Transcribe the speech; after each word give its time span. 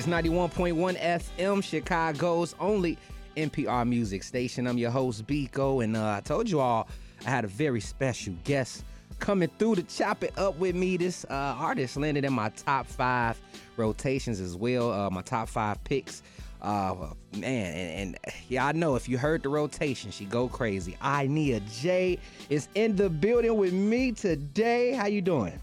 It's 0.00 0.08
91.1 0.08 0.98
FM, 0.98 1.62
Chicago's 1.62 2.54
only 2.58 2.96
NPR 3.36 3.86
music 3.86 4.22
station. 4.22 4.66
I'm 4.66 4.78
your 4.78 4.90
host, 4.90 5.26
Bekoe, 5.26 5.84
and 5.84 5.94
uh, 5.94 6.14
I 6.16 6.20
told 6.20 6.48
you 6.48 6.58
all 6.58 6.88
I 7.26 7.28
had 7.28 7.44
a 7.44 7.48
very 7.48 7.82
special 7.82 8.32
guest 8.44 8.86
coming 9.18 9.50
through 9.58 9.74
to 9.74 9.82
chop 9.82 10.24
it 10.24 10.32
up 10.38 10.56
with 10.56 10.74
me. 10.74 10.96
This 10.96 11.26
uh, 11.28 11.54
artist 11.58 11.98
landed 11.98 12.24
in 12.24 12.32
my 12.32 12.48
top 12.48 12.86
five 12.86 13.38
rotations 13.76 14.40
as 14.40 14.56
well, 14.56 14.90
uh, 14.90 15.10
my 15.10 15.20
top 15.20 15.50
five 15.50 15.84
picks. 15.84 16.22
Uh, 16.62 17.10
man, 17.34 17.42
and, 17.44 17.98
and 17.98 18.18
yeah, 18.48 18.64
I 18.64 18.72
know 18.72 18.96
if 18.96 19.06
you 19.06 19.18
heard 19.18 19.42
the 19.42 19.50
rotation, 19.50 20.10
she 20.10 20.24
go 20.24 20.48
crazy. 20.48 20.96
I 21.02 21.26
Nia 21.26 21.60
J 21.60 22.18
is 22.48 22.68
in 22.74 22.96
the 22.96 23.10
building 23.10 23.54
with 23.54 23.74
me 23.74 24.12
today. 24.12 24.92
How 24.92 25.08
you 25.08 25.20
doing? 25.20 25.60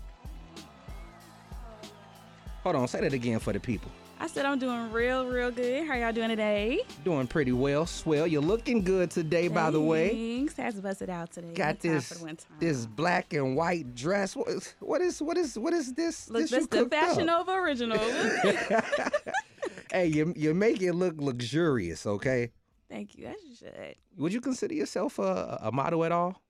Hold 2.62 2.76
on, 2.76 2.88
say 2.88 3.02
that 3.02 3.14
again 3.14 3.40
for 3.40 3.52
the 3.52 3.60
people. 3.60 3.90
I 4.20 4.28
said 4.28 4.46
I'm 4.46 4.58
doing 4.58 4.92
real, 4.92 5.28
real 5.28 5.52
good. 5.52 5.86
How 5.88 5.94
y'all 5.96 6.12
doing 6.12 6.30
today? 6.30 6.82
Doing 7.06 7.28
pretty 7.28 7.52
well, 7.52 7.86
swell. 7.86 8.26
You're 8.26 8.42
looking 8.42 8.84
good 8.84 9.12
today, 9.12 9.48
by 9.48 9.70
the 9.70 9.80
way. 9.80 10.10
Thanks. 10.38 10.58
Has 10.58 10.74
to 10.76 10.82
bust 10.82 11.02
it 11.04 11.10
out 11.10 11.32
today. 11.32 11.54
Got 11.54 11.80
this 11.82 12.08
for 12.08 12.16
the 12.16 12.24
winter. 12.26 12.46
this 12.60 12.86
black 12.88 13.34
and 13.34 13.56
white 13.56 13.94
dress. 13.94 14.36
What 14.36 14.48
is 14.50 14.74
what 14.80 15.02
is 15.02 15.22
what 15.22 15.38
is 15.38 15.58
what 15.58 15.74
is 15.74 15.94
this? 15.94 16.30
Look, 16.30 16.42
this 16.42 16.52
that's 16.52 16.68
you 16.76 16.84
the 16.86 16.90
Fashion 16.90 17.30
up? 17.30 17.48
Nova 17.48 17.60
original. 17.60 17.98
hey, 19.92 20.08
you 20.08 20.34
you 20.36 20.54
make 20.54 20.82
it 20.82 20.94
look 20.94 21.16
luxurious. 21.18 22.08
Okay. 22.08 22.52
Thank 22.90 23.18
you. 23.18 23.28
You 23.28 23.56
should. 23.56 23.96
Would 24.18 24.34
you 24.34 24.42
consider 24.42 24.74
yourself 24.74 25.20
a, 25.20 25.60
a 25.62 25.72
model 25.72 26.04
at 26.04 26.12
all? 26.12 26.42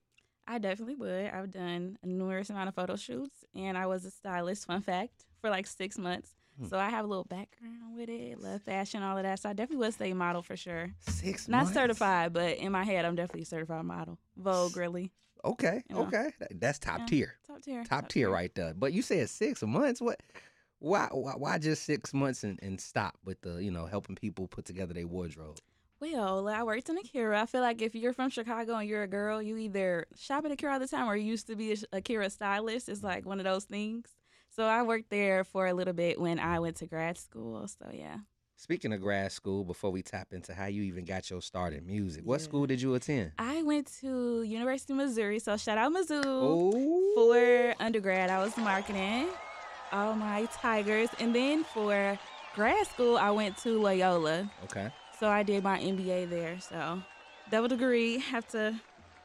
I 0.48 0.60
definitely 0.60 0.96
would. 0.96 1.26
I've 1.26 1.52
done 1.52 1.98
a 2.02 2.08
numerous 2.08 2.50
amount 2.50 2.70
of 2.70 2.76
photo 2.76 2.96
shoots, 2.96 3.44
and 3.54 3.78
I 3.78 3.88
was 3.88 4.06
a 4.06 4.12
stylist. 4.12 4.66
Fun 4.68 4.82
fact 4.82 5.26
for 5.42 5.50
like 5.50 5.68
six 5.68 5.98
months. 5.98 6.37
Hmm. 6.60 6.66
So 6.68 6.78
I 6.80 6.90
have 6.90 7.06
a 7.06 7.08
little 7.08 7.24
background 7.26 7.96
with 7.96 8.10
it, 8.10 8.40
love 8.42 8.62
fashion, 8.64 9.04
all 9.04 9.18
of 9.18 9.24
that. 9.24 9.40
So 9.40 9.50
I 9.50 9.54
definitely 9.54 9.86
would 9.86 9.94
say 9.94 10.14
model 10.14 10.42
for 10.42 10.56
sure. 10.58 10.92
Six 11.08 11.48
Not 11.48 11.64
months? 11.64 11.74
certified, 11.74 12.34
but 12.34 12.58
in 12.58 12.72
my 12.72 12.84
head, 12.84 13.06
I'm 13.06 13.16
definitely 13.16 13.44
a 13.44 13.46
certified 13.46 13.86
model. 13.86 14.18
Vogue, 14.36 14.76
really. 14.76 15.12
Okay, 15.46 15.84
Yeah. 15.90 15.98
okay, 15.98 16.30
that's 16.52 16.80
top 16.80 17.00
Yeah. 17.02 17.06
tier, 17.06 17.36
Top 17.46 17.62
tier. 17.62 17.84
top 17.84 18.08
tier 18.10 18.30
right 18.30 18.54
there. 18.56 18.74
But 18.74 18.92
you 18.94 19.02
said 19.02 19.30
six 19.30 19.62
months. 19.62 20.02
What? 20.02 20.22
Why? 20.80 21.08
Why, 21.12 21.34
why 21.34 21.58
just 21.60 21.84
six 21.84 22.14
months 22.14 22.44
and, 22.44 22.60
and 22.62 22.82
stop 22.82 23.18
with 23.24 23.40
the 23.42 23.64
you 23.64 23.72
know 23.72 23.86
helping 23.86 24.16
people 24.16 24.48
put 24.48 24.66
together 24.66 24.94
their 24.94 25.08
wardrobe? 25.08 25.60
Well, 26.00 26.48
I 26.48 26.62
worked 26.64 26.90
in 26.90 26.98
Akira. 26.98 27.42
I 27.42 27.46
feel 27.48 27.62
like 27.62 27.82
if 27.82 27.96
you're 27.96 28.14
from 28.14 28.30
Chicago 28.30 28.76
and 28.76 28.88
you're 28.88 29.02
a 29.04 29.08
girl, 29.08 29.42
you 29.42 29.58
either 29.58 30.06
shop 30.16 30.46
at 30.46 30.52
Akira 30.52 30.74
all 30.74 30.80
the 30.80 30.88
time 30.88 31.08
or 31.08 31.16
you 31.16 31.26
used 31.26 31.48
to 31.48 31.56
be 31.56 31.74
a 31.74 31.78
Akira 31.98 32.30
stylist. 32.30 32.88
It's 32.90 33.02
like 33.04 33.26
one 33.26 33.40
of 33.40 33.46
those 33.46 33.66
things. 33.66 34.06
So 34.58 34.66
I 34.66 34.82
worked 34.82 35.12
there 35.12 35.44
for 35.44 35.68
a 35.68 35.74
little 35.74 35.94
bit 35.94 36.20
when 36.20 36.40
I 36.40 36.58
went 36.60 36.78
to 36.78 36.88
grad 36.88 37.16
school. 37.20 37.68
So 37.68 37.92
yeah. 37.94 38.18
Speaking 38.56 38.92
of 38.92 39.00
grad 39.02 39.32
school, 39.32 39.64
before 39.64 39.92
we 39.92 40.02
tap 40.02 40.30
into 40.32 40.52
how 40.52 40.66
you 40.66 40.82
even 40.82 41.06
got 41.06 41.30
your 41.30 41.44
start 41.44 41.74
in 41.74 41.86
music, 41.86 42.24
what 42.26 42.40
Yeah. 42.40 42.46
school 42.46 42.66
did 42.66 42.82
you 42.82 42.96
attend? 42.96 43.34
I 43.38 43.62
went 43.62 43.86
to 44.02 44.42
University 44.42 44.94
of 44.94 44.98
Missouri. 44.98 45.38
So 45.38 45.58
shout 45.58 45.78
out 45.78 45.94
Mizzou. 45.94 46.24
Oh, 46.26 47.14
For 47.14 47.76
undergrad, 47.80 48.32
I 48.32 48.40
was 48.44 48.58
marketing. 48.58 49.28
All 49.92 50.16
my 50.16 50.46
Tigers. 50.46 51.10
And 51.20 51.36
then 51.36 51.64
for 51.64 52.18
grad 52.56 52.88
school, 52.88 53.16
I 53.16 53.30
went 53.30 53.58
to 53.58 53.80
Loyola. 53.80 54.50
okay. 54.64 54.90
So 55.20 55.28
I 55.30 55.44
did 55.44 55.64
my 55.64 55.80
MBA 55.80 56.28
there. 56.32 56.60
So 56.60 57.00
double 57.52 57.68
degree. 57.68 58.18
Have 58.18 58.48
to 58.50 58.74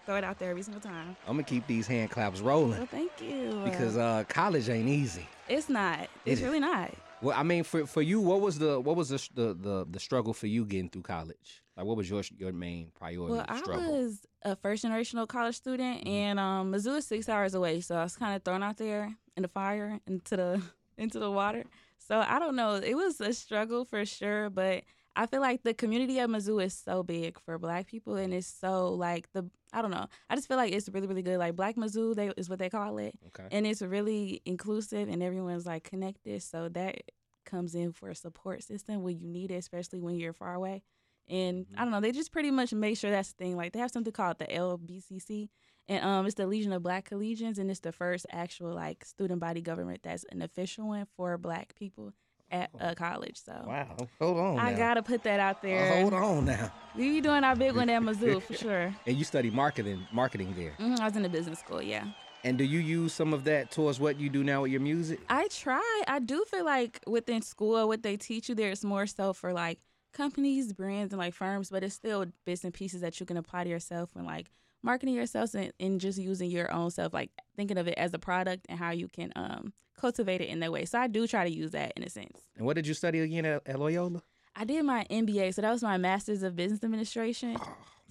throw 0.06 0.16
it 0.16 0.24
out 0.24 0.38
there 0.38 0.50
every 0.50 0.62
single 0.62 0.80
time. 0.80 1.16
I'm 1.26 1.34
gonna 1.34 1.42
keep 1.44 1.66
these 1.66 1.86
hand 1.86 2.10
claps 2.10 2.40
rolling 2.40 2.78
Well, 2.78 2.86
thank 2.86 3.12
you. 3.20 3.60
because 3.64 3.96
uh, 3.96 4.24
college 4.28 4.68
ain't 4.68 4.88
easy. 4.88 5.26
it's 5.48 5.68
not. 5.68 6.08
It's 6.24 6.40
is. 6.40 6.46
really 6.46 6.60
not. 6.60 6.92
Well, 7.20 7.36
I 7.38 7.42
mean, 7.44 7.62
for 7.62 7.86
for 7.86 8.02
you, 8.02 8.20
what 8.20 8.40
was 8.40 8.58
the 8.58 8.80
what 8.80 8.96
was 8.96 9.08
the 9.10 9.28
the 9.34 9.54
the, 9.54 9.86
the 9.90 10.00
struggle 10.00 10.32
for 10.34 10.46
you 10.48 10.64
getting 10.64 10.88
through 10.90 11.02
college? 11.02 11.62
Like, 11.76 11.86
what 11.86 11.96
was 11.96 12.10
your 12.10 12.22
your 12.36 12.52
main 12.52 12.90
priority 12.98 13.34
Well, 13.34 13.46
I 13.48 13.60
was 13.66 14.26
a 14.42 14.56
first 14.56 14.84
generational 14.84 15.26
college 15.28 15.54
student, 15.56 16.04
Mhm. 16.04 16.08
and 16.10 16.40
um, 16.40 16.72
Mizzou 16.72 16.96
is 16.98 17.06
six 17.06 17.28
hours 17.28 17.54
away, 17.54 17.80
so 17.80 17.94
I 17.96 18.02
was 18.02 18.16
kind 18.16 18.34
of 18.34 18.42
thrown 18.42 18.62
out 18.62 18.76
there 18.76 19.14
in 19.36 19.42
the 19.42 19.48
fire 19.48 20.00
into 20.06 20.36
the 20.36 20.62
into 20.98 21.18
the 21.20 21.30
water. 21.30 21.64
So 21.98 22.18
I 22.18 22.40
don't 22.40 22.56
know. 22.56 22.74
It 22.74 22.94
was 22.94 23.20
a 23.20 23.32
struggle 23.32 23.84
for 23.84 24.04
sure, 24.04 24.50
but 24.50 24.82
I 25.14 25.26
feel 25.26 25.40
like 25.40 25.62
the 25.62 25.74
community 25.74 26.18
of 26.20 26.30
Mizzou 26.30 26.64
is 26.64 26.74
so 26.74 27.02
big 27.02 27.38
for 27.44 27.58
Black 27.58 27.86
people, 27.86 28.16
and 28.16 28.32
it's 28.32 28.46
so 28.46 28.88
like 28.94 29.30
the 29.32 29.48
I 29.72 29.82
don't 29.82 29.90
know. 29.90 30.06
I 30.30 30.34
just 30.36 30.48
feel 30.48 30.56
like 30.56 30.72
it's 30.72 30.88
really 30.88 31.06
really 31.06 31.22
good. 31.22 31.38
Like 31.38 31.56
Black 31.56 31.76
Mizzou, 31.76 32.14
they 32.14 32.28
is 32.36 32.48
what 32.48 32.58
they 32.58 32.70
call 32.70 32.98
it. 32.98 33.14
okay. 33.28 33.48
and 33.50 33.66
it's 33.66 33.82
really 33.82 34.40
inclusive 34.44 35.08
and 35.08 35.22
everyone's 35.22 35.66
like 35.66 35.84
connected 35.84 36.42
so 36.42 36.68
that 36.70 37.02
comes 37.44 37.74
in 37.74 37.92
for 37.92 38.08
a 38.08 38.14
support 38.14 38.62
system 38.62 39.02
when 39.02 39.18
you 39.18 39.26
need 39.26 39.50
it 39.50 39.56
especially 39.56 40.00
when 40.00 40.14
you're 40.14 40.32
far 40.32 40.54
away 40.54 40.80
and 41.28 41.66
i 41.76 41.82
don't 41.82 41.90
know 41.90 42.00
they 42.00 42.12
just 42.12 42.30
pretty 42.30 42.52
much 42.52 42.72
make 42.72 42.96
sure 42.96 43.10
that's 43.10 43.32
the 43.32 43.44
thing 43.44 43.56
like 43.56 43.72
they 43.72 43.80
have 43.80 43.90
something 43.90 44.12
called 44.12 44.38
the 44.38 44.44
lbcc 44.46 45.48
and 45.88 46.04
um 46.04 46.24
it's 46.24 46.36
the 46.36 46.46
legion 46.46 46.72
of 46.72 46.84
black 46.84 47.08
collegians 47.10 47.58
and 47.58 47.68
it's 47.68 47.80
the 47.80 47.90
first 47.90 48.26
actual 48.30 48.72
like 48.72 49.04
student 49.04 49.40
body 49.40 49.60
government 49.60 50.00
that's 50.04 50.24
an 50.30 50.40
official 50.40 50.86
one 50.88 51.04
for 51.16 51.36
black 51.36 51.74
people 51.74 52.12
at 52.52 52.70
a 52.78 52.94
college 52.94 53.38
so 53.44 53.52
Wow. 53.66 53.96
Hold 54.20 54.38
on. 54.38 54.58
i 54.58 54.70
now. 54.70 54.76
gotta 54.76 55.02
put 55.02 55.22
that 55.24 55.40
out 55.40 55.56
Uh, 55.56 55.60
there 55.62 56.00
hold 56.00 56.12
on 56.12 56.44
now. 56.44 56.70
we 56.94 57.10
be 57.10 57.20
doing 57.20 57.42
our 57.42 57.56
big 57.56 57.74
one 57.74 57.88
at 57.90 58.02
mizzou 58.02 58.40
for 58.42 58.52
sure 58.64 58.94
And 59.06 59.16
you 59.16 59.24
study 59.24 59.50
marketing 59.50 60.06
marketing 60.12 60.54
there. 60.56 60.76
Mhm, 60.78 61.00
i 61.00 61.04
was 61.04 61.16
in 61.16 61.22
the 61.22 61.28
business 61.28 61.58
school 61.58 61.82
yeah 61.82 62.04
And 62.44 62.58
do 62.58 62.64
you 62.64 62.78
use 62.80 63.12
some 63.14 63.32
of 63.32 63.44
that 63.44 63.70
towards 63.70 63.98
what 64.00 64.20
you 64.20 64.28
do 64.28 64.42
now 64.44 64.62
with 64.62 64.72
your 64.72 64.80
music? 64.80 65.18
I 65.28 65.46
try. 65.48 65.90
I 66.08 66.18
do 66.18 66.38
feel 66.52 66.64
like 66.64 66.98
within 67.06 67.40
school, 67.40 67.86
what 67.86 68.02
they 68.02 68.16
teach 68.16 68.48
you, 68.48 68.56
there's 68.56 68.84
more 68.84 69.06
so 69.06 69.32
for 69.32 69.52
like 69.52 69.78
companies, 70.12 70.72
brands, 70.72 71.12
and 71.14 71.20
like 71.24 71.34
firms, 71.34 71.70
but 71.70 71.84
it's 71.84 71.94
still 71.94 72.26
bits 72.44 72.64
and 72.64 72.74
pieces 72.74 73.00
that 73.00 73.14
you 73.20 73.26
can 73.26 73.36
apply 73.36 73.62
to 73.62 73.70
yourself 73.70 74.10
when 74.14 74.24
like 74.34 74.46
marketing 74.82 75.14
yourself 75.14 75.54
and, 75.54 75.72
and 75.80 76.00
just 76.00 76.18
using 76.18 76.50
your 76.50 76.72
own 76.72 76.90
self, 76.90 77.12
like 77.14 77.30
thinking 77.56 77.78
of 77.78 77.86
it 77.88 77.94
as 77.98 78.12
a 78.14 78.18
product 78.18 78.66
and 78.68 78.78
how 78.78 78.90
you 78.90 79.08
can 79.08 79.32
um 79.36 79.72
cultivate 79.96 80.40
it 80.40 80.48
in 80.48 80.60
that 80.60 80.72
way. 80.72 80.84
So 80.84 80.98
I 80.98 81.06
do 81.06 81.26
try 81.26 81.44
to 81.48 81.54
use 81.54 81.70
that 81.72 81.92
in 81.96 82.02
a 82.02 82.08
sense. 82.10 82.38
And 82.56 82.66
what 82.66 82.74
did 82.76 82.86
you 82.86 82.94
study 82.94 83.20
again 83.20 83.44
at, 83.44 83.62
at 83.66 83.78
Loyola? 83.78 84.22
I 84.56 84.64
did 84.64 84.84
my 84.84 85.06
MBA, 85.10 85.54
so 85.54 85.62
that 85.62 85.70
was 85.70 85.82
my 85.82 85.96
Master's 85.96 86.42
of 86.42 86.56
Business 86.56 86.82
Administration. 86.82 87.56
Oh, 87.60 87.66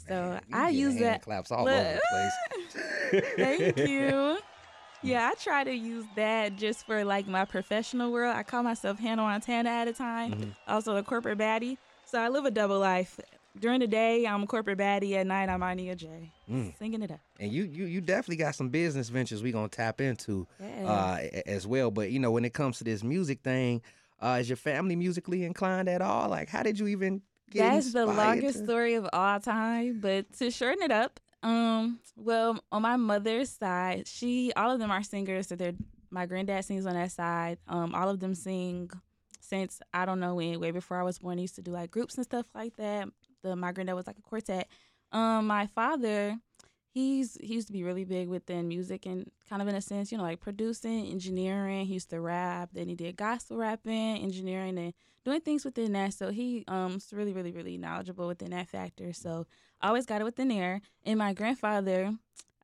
So 0.08 0.40
I 0.54 0.70
use 0.70 0.96
that- 1.00 1.22
claps 1.22 1.52
all 1.52 1.66
Look- 1.66 1.74
over 1.74 2.00
the 2.00 2.02
place. 3.12 3.24
Thank 3.36 3.78
you. 3.90 4.38
Yeah, 5.04 5.32
I 5.32 5.34
try 5.34 5.64
to 5.64 5.74
use 5.74 6.06
that 6.16 6.58
just 6.58 6.86
for 6.86 7.04
like 7.04 7.26
my 7.28 7.44
professional 7.44 8.12
world. 8.12 8.36
I 8.36 8.44
call 8.44 8.62
myself 8.62 9.00
Hannah 9.00 9.24
Montana 9.24 9.68
at 9.70 9.88
a 9.88 9.94
time, 9.94 10.32
Mhm. 10.34 10.56
also 10.68 10.96
a 10.96 11.02
corporate 11.02 11.40
baddie. 11.40 11.80
So 12.06 12.20
I 12.20 12.30
live 12.30 12.46
a 12.46 12.52
double 12.52 12.78
life. 12.78 13.20
During 13.60 13.82
the 13.82 13.88
day, 13.88 14.26
I'm 14.26 14.44
a 14.44 14.48
corporate 14.48 14.78
baddie. 14.78 15.14
At 15.16 15.28
night, 15.28 15.50
I'm 15.50 15.60
Ania 15.60 15.96
J, 15.96 16.32
Mm. 16.50 16.78
singing 16.78 17.02
it 17.04 17.12
up. 17.12 17.20
And 17.40 17.52
you, 17.52 17.64
you, 17.64 17.86
you 17.86 18.00
definitely 18.02 18.38
got 18.38 18.56
some 18.56 18.70
business 18.70 19.10
ventures 19.10 19.44
we 19.44 19.52
gonna 19.52 19.68
tap 19.68 20.00
into 20.00 20.48
Yeah. 20.60 20.86
uh, 20.86 21.18
as 21.46 21.68
well. 21.68 21.92
But 21.92 22.12
you 22.12 22.20
know, 22.20 22.32
when 22.32 22.46
it 22.46 22.54
comes 22.54 22.78
to 22.78 22.84
this 22.86 23.04
music 23.04 23.42
thing, 23.42 23.82
uh, 24.22 24.38
is 24.40 24.50
your 24.50 24.56
family 24.56 24.96
musically 24.96 25.44
inclined 25.44 25.90
at 25.90 26.02
all? 26.02 26.30
Like, 26.30 26.48
how 26.50 26.64
did 26.64 26.80
you 26.80 26.88
even 26.88 27.22
get 27.52 27.70
That's 27.74 27.92
the 27.94 28.06
longest 28.06 28.60
to- 28.60 28.64
story 28.64 28.94
of 28.94 29.08
all 29.12 29.40
time. 29.42 30.00
But 30.00 30.32
to 30.40 30.50
shorten 30.50 30.84
it 30.84 30.92
up, 30.92 31.20
um, 31.44 32.00
well, 32.16 32.64
on 32.72 32.82
my 32.84 32.96
mother's 32.96 33.50
side, 33.50 34.08
she 34.08 34.54
all 34.56 34.72
of 34.72 34.80
them 34.80 34.92
are 34.92 35.04
singers. 35.04 35.48
So 35.48 35.56
they're 35.58 35.74
my 36.10 36.26
granddad 36.26 36.64
sings 36.64 36.86
on 36.86 36.94
that 36.94 37.12
side. 37.12 37.58
Um, 37.68 37.94
all 37.94 38.08
of 38.10 38.20
them 38.22 38.34
sing 38.36 38.90
since 39.42 39.82
I 39.94 40.06
don't 40.06 40.20
know 40.22 40.36
when, 40.36 40.60
way 40.62 40.72
before 40.72 40.98
I 41.00 41.04
was 41.04 41.20
born. 41.20 41.38
Used 41.40 41.56
to 41.56 41.62
do 41.62 41.72
like 41.72 41.92
groups 41.92 42.16
and 42.16 42.24
stuff 42.24 42.46
like 42.56 42.78
that. 42.78 43.10
The 43.44 43.56
my 43.56 43.72
granddad 43.72 43.96
was 43.96 44.08
like 44.08 44.18
a 44.18 44.22
quartet. 44.22 44.68
Um, 45.12 45.48
my 45.48 45.68
father, 45.68 46.38
he's 46.94 47.38
he 47.42 47.56
used 47.56 47.68
to 47.68 47.74
be 47.74 47.84
really 47.84 48.06
big 48.06 48.28
within 48.28 48.68
music 48.68 49.06
and 49.06 49.30
kind 49.50 49.62
of 49.62 49.68
in 49.68 49.76
a 49.76 49.82
sense, 49.82 50.12
you 50.12 50.18
know, 50.18 50.24
like 50.24 50.40
producing, 50.40 51.08
engineering. 51.08 51.86
He 51.86 51.94
used 51.94 52.10
to 52.12 52.22
rap. 52.22 52.70
Then 52.74 52.88
he 52.88 52.96
did 52.96 53.18
gospel 53.18 53.58
rapping, 53.58 54.18
engineering, 54.18 54.78
and 54.78 54.94
doing 55.26 55.42
things 55.42 55.66
within 55.66 55.94
that. 55.94 56.14
So 56.14 56.30
he 56.30 56.64
um 56.68 56.94
was 56.94 57.12
really, 57.14 57.34
really, 57.34 57.52
really 57.52 57.78
knowledgeable 57.78 58.28
within 58.28 58.52
that 58.52 58.70
factor. 58.70 59.14
So 59.14 59.48
I 59.82 59.88
always 59.88 60.06
got 60.06 60.22
it 60.22 60.26
within 60.26 60.48
there. 60.50 60.82
And 61.06 61.20
my 61.20 61.34
grandfather, 61.34 62.14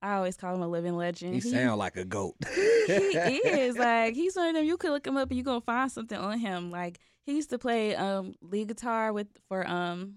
I 0.01 0.13
always 0.13 0.38
call 0.38 0.56
him 0.56 0.62
a 0.62 0.68
living 0.68 0.95
legend. 0.95 1.33
He 1.33 1.41
sound 1.41 1.79
like 1.79 1.97
a 1.97 2.06
goat. 2.06 2.35
he 2.45 3.41
is 3.44 3.77
like 3.77 4.13
he's 4.13 4.35
one 4.35 4.50
of 4.50 4.56
them. 4.56 4.65
You 4.65 4.77
could 4.77 4.91
look 4.91 5.07
him 5.07 5.18
up 5.18 5.29
and 5.29 5.38
you 5.38 5.44
are 5.44 5.45
gonna 5.45 5.62
find 5.62 5.91
something 5.91 6.18
on 6.18 6.38
him. 6.39 6.71
Like 6.71 7.00
he 7.25 7.35
used 7.35 7.50
to 7.50 7.57
play 7.57 7.95
um 7.95 8.35
lead 8.41 8.68
guitar 8.68 9.12
with 9.13 9.27
for 9.47 9.68
um 9.68 10.15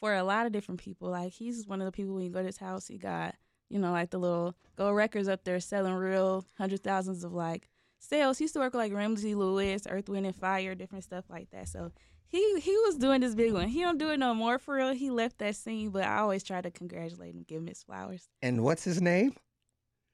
for 0.00 0.14
a 0.14 0.24
lot 0.24 0.46
of 0.46 0.52
different 0.52 0.80
people. 0.80 1.10
Like 1.10 1.32
he's 1.32 1.66
one 1.66 1.80
of 1.80 1.86
the 1.86 1.92
people 1.92 2.14
when 2.14 2.24
you 2.24 2.30
go 2.30 2.40
to 2.40 2.46
his 2.46 2.58
house, 2.58 2.86
he 2.88 2.98
got 2.98 3.34
you 3.68 3.78
know 3.78 3.92
like 3.92 4.10
the 4.10 4.18
little 4.18 4.54
gold 4.76 4.94
records 4.96 5.28
up 5.28 5.44
there 5.44 5.58
selling 5.60 5.94
real 5.94 6.44
hundred 6.58 6.82
thousands 6.82 7.24
of 7.24 7.32
like 7.32 7.68
sales. 7.98 8.38
He 8.38 8.44
used 8.44 8.54
to 8.54 8.60
work 8.60 8.72
with 8.72 8.80
like 8.80 8.92
Ramsey 8.92 9.34
Lewis, 9.34 9.86
Earth, 9.88 10.08
Wind 10.08 10.26
and 10.26 10.36
Fire, 10.36 10.74
different 10.74 11.04
stuff 11.04 11.24
like 11.28 11.50
that. 11.50 11.68
So 11.68 11.92
he 12.28 12.60
he 12.60 12.72
was 12.86 12.96
doing 12.96 13.20
this 13.20 13.34
big 13.34 13.52
one. 13.52 13.68
He 13.68 13.80
don't 13.82 13.98
do 13.98 14.10
it 14.10 14.18
no 14.18 14.34
more 14.34 14.58
for 14.58 14.76
real. 14.76 14.92
He 14.92 15.10
left 15.10 15.38
that 15.38 15.56
scene, 15.56 15.90
but 15.90 16.04
I 16.04 16.18
always 16.18 16.42
try 16.42 16.60
to 16.60 16.70
congratulate 16.70 17.34
him, 17.34 17.44
give 17.46 17.60
him 17.62 17.66
his 17.66 17.82
flowers. 17.82 18.28
and 18.42 18.62
what's 18.62 18.84
his 18.84 19.00
name? 19.00 19.34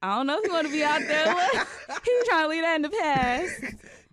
I 0.05 0.17
don't 0.17 0.27
know 0.27 0.39
if 0.39 0.45
you 0.45 0.53
want 0.53 0.67
to 0.67 0.73
be 0.73 0.83
out 0.83 1.01
there. 1.01 1.33
He 1.33 1.59
was 2.13 2.29
trying 2.29 2.45
to 2.45 2.49
leave 2.49 2.63
that 2.63 2.75
in 2.77 2.83
the 2.83 2.89
past. 2.91 3.61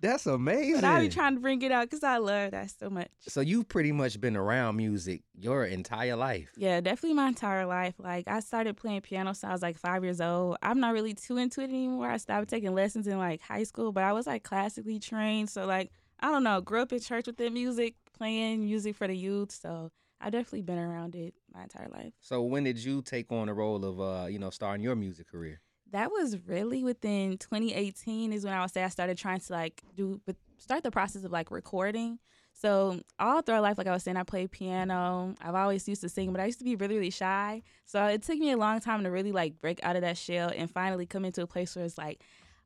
That's 0.01 0.25
amazing. 0.25 0.75
But 0.81 0.86
I 0.86 1.01
be 1.01 1.10
trying 1.10 1.36
to 1.36 1.42
bring 1.42 1.62
it 1.62 1.72
out 1.72 1.90
because 1.90 2.04
I 2.04 2.18
love 2.18 2.51
that 2.51 2.72
so 2.80 2.90
much. 2.90 3.10
so 3.19 3.42
you've 3.42 3.68
pretty 3.68 3.92
much 3.92 4.19
been 4.19 4.36
around 4.36 4.78
music 4.78 5.24
your 5.34 5.66
entire 5.66 6.16
life. 6.16 6.50
Yeah, 6.56 6.80
definitely 6.81 7.16
my 7.16 7.28
entire 7.28 7.66
life. 7.66 7.96
Like 7.98 8.28
I 8.28 8.40
started 8.40 8.78
playing 8.78 9.01
piano 9.01 9.34
since 9.34 9.44
I 9.44 9.51
was 9.51 9.62
like 9.62 9.78
five 9.78 10.04
years 10.04 10.22
old. 10.22 10.57
I'm 10.62 10.80
not 10.80 10.94
really 10.94 11.13
too 11.13 11.38
into 11.38 11.62
it 11.62 11.66
anymore. 11.66 12.10
I 12.10 12.18
stopped 12.18 12.50
taking 12.50 12.74
lessons 12.74 13.07
in 13.07 13.18
like 13.18 13.42
high 13.42 13.63
school, 13.63 13.92
but 13.92 14.04
I 14.04 14.13
was 14.13 14.28
like 14.28 14.44
classically 14.44 15.00
trained. 15.00 15.50
So 15.50 15.66
like 15.66 15.92
I 16.22 16.31
don't 16.31 16.44
know, 16.44 16.62
grew 16.62 16.81
up 16.81 16.92
in 16.94 17.00
church 17.00 17.28
with 17.28 17.38
the 17.38 17.50
music, 17.50 17.95
playing 18.18 18.63
music 18.66 18.95
for 18.95 19.07
the 19.07 19.16
youth. 19.16 19.52
So 19.52 19.92
I 20.22 20.30
definitely 20.30 20.63
been 20.63 20.80
around 20.80 21.16
it 21.16 21.34
my 21.54 21.63
entire 21.63 21.88
life. 21.90 22.13
So 22.19 22.42
when 22.44 22.63
did 22.66 22.78
you 22.78 23.02
take 23.02 23.31
on 23.31 23.48
the 23.48 23.54
role 23.54 23.84
of 23.86 24.00
uh, 24.02 24.28
you 24.28 24.40
know, 24.40 24.50
starting 24.50 24.84
your 24.84 24.95
music 24.95 25.30
career? 25.30 25.62
That 25.92 26.12
was 26.12 26.38
really 26.48 26.84
within 26.84 27.38
2018 27.38 28.34
is 28.34 28.44
when 28.44 28.54
I 28.54 28.62
would 28.62 28.72
say 28.72 28.84
I 28.84 28.90
started 28.90 29.18
trying 29.18 29.40
to 29.40 29.54
like 29.54 29.82
do 29.96 30.22
start 30.58 30.84
the 30.84 30.92
process 30.92 31.24
of 31.24 31.32
like 31.32 31.52
recording. 31.52 32.20
So 32.54 33.00
all 33.18 33.42
throughout 33.42 33.64
life, 33.64 33.78
like 33.78 33.88
I 33.88 33.94
was 33.94 34.04
saying, 34.04 34.18
I 34.18 34.24
played 34.24 34.52
piano. 34.52 35.34
I've 35.42 35.56
always 35.56 35.88
used 35.88 36.02
to 36.02 36.10
sing, 36.10 36.34
but 36.34 36.42
I 36.42 36.46
used 36.46 36.60
to 36.60 36.66
be 36.66 36.76
really, 36.76 36.96
really 36.96 37.10
shy. 37.10 37.62
So 37.86 38.04
it 38.06 38.22
took 38.22 38.38
me 38.38 38.52
a 38.52 38.58
long 38.58 38.82
time 38.82 39.04
to 39.04 39.10
really 39.12 39.32
like 39.32 39.62
break 39.62 39.80
out 39.82 39.96
of 39.96 40.02
that 40.02 40.18
shell 40.18 40.52
and 40.54 40.70
finally 40.70 41.06
come 41.06 41.24
into 41.24 41.42
a 41.42 41.48
place 41.48 41.76
where 41.76 41.86
it's 41.86 41.98
like, 41.98 42.22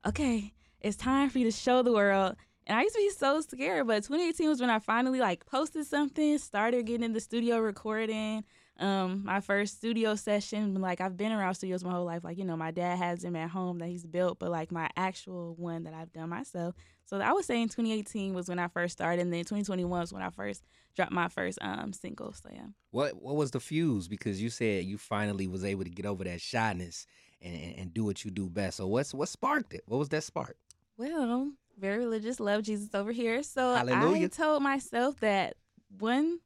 okay, 0.05 0.51
it's 0.81 0.97
time 0.97 1.29
for 1.29 1.37
you 1.37 1.45
to 1.45 1.51
show 1.51 1.83
the 1.83 1.93
world. 1.93 2.35
And 2.65 2.77
I 2.77 2.81
used 2.81 2.95
to 2.95 3.01
be 3.01 3.09
so 3.11 3.41
scared, 3.41 3.85
but 3.85 4.03
2018 4.03 4.49
was 4.49 4.61
when 4.61 4.69
I 4.69 4.79
finally 4.79 5.19
like 5.19 5.45
posted 5.45 5.85
something, 5.85 6.37
started 6.39 6.85
getting 6.87 7.03
in 7.03 7.13
the 7.13 7.19
studio 7.19 7.59
recording. 7.59 8.45
Um, 8.79 9.23
my 9.23 9.39
first 9.39 9.77
studio 9.77 10.15
session, 10.15 10.81
like 10.81 10.99
I've 10.99 11.15
been 11.15 11.31
around 11.31 11.53
studios 11.55 11.83
my 11.83 11.91
whole 11.91 12.05
life. 12.05 12.23
Like, 12.23 12.37
you 12.37 12.43
know, 12.43 12.57
my 12.57 12.71
dad 12.71 12.97
has 12.97 13.21
them 13.21 13.35
at 13.35 13.49
home 13.49 13.79
that 13.79 13.87
he's 13.87 14.05
built, 14.05 14.39
but 14.39 14.49
like 14.49 14.71
my 14.71 14.89
actual 14.95 15.53
one 15.55 15.83
that 15.83 15.93
I've 15.93 16.11
done 16.11 16.29
myself. 16.29 16.75
So 17.05 17.19
I 17.19 17.31
would 17.33 17.45
say 17.45 17.61
in 17.61 17.69
2018 17.69 18.33
was 18.33 18.49
when 18.49 18.59
I 18.59 18.67
first 18.67 18.93
started, 18.93 19.21
and 19.21 19.31
then 19.31 19.41
2021 19.41 19.89
was 19.99 20.11
when 20.11 20.23
I 20.23 20.31
first 20.31 20.63
dropped 20.95 21.11
my 21.11 21.27
first 21.27 21.59
um 21.61 21.93
single. 21.93 22.33
So 22.33 22.49
yeah. 22.51 22.67
What 22.91 23.21
what 23.21 23.35
was 23.35 23.51
the 23.51 23.59
fuse? 23.59 24.07
Because 24.07 24.41
you 24.41 24.49
said 24.49 24.85
you 24.85 24.97
finally 24.97 25.47
was 25.47 25.63
able 25.63 25.83
to 25.83 25.89
get 25.89 26.05
over 26.05 26.23
that 26.23 26.41
shyness 26.41 27.05
and, 27.41 27.55
and, 27.55 27.75
and 27.77 27.93
do 27.93 28.05
what 28.05 28.25
you 28.25 28.31
do 28.31 28.49
best. 28.49 28.77
So 28.77 28.87
what's 28.87 29.13
what 29.13 29.29
sparked 29.29 29.73
it? 29.73 29.83
What 29.85 29.97
was 29.97 30.09
that 30.09 30.23
spark? 30.23 30.57
Well, 30.97 31.51
very 31.79 31.99
religious, 31.99 32.39
love 32.39 32.63
Jesus 32.63 32.93
over 32.93 33.11
here. 33.11 33.43
So 33.43 33.75
Hallelujah. 33.75 34.25
I 34.25 34.27
told 34.29 34.63
myself 34.63 35.19
that 35.19 35.55
one, 35.99 36.39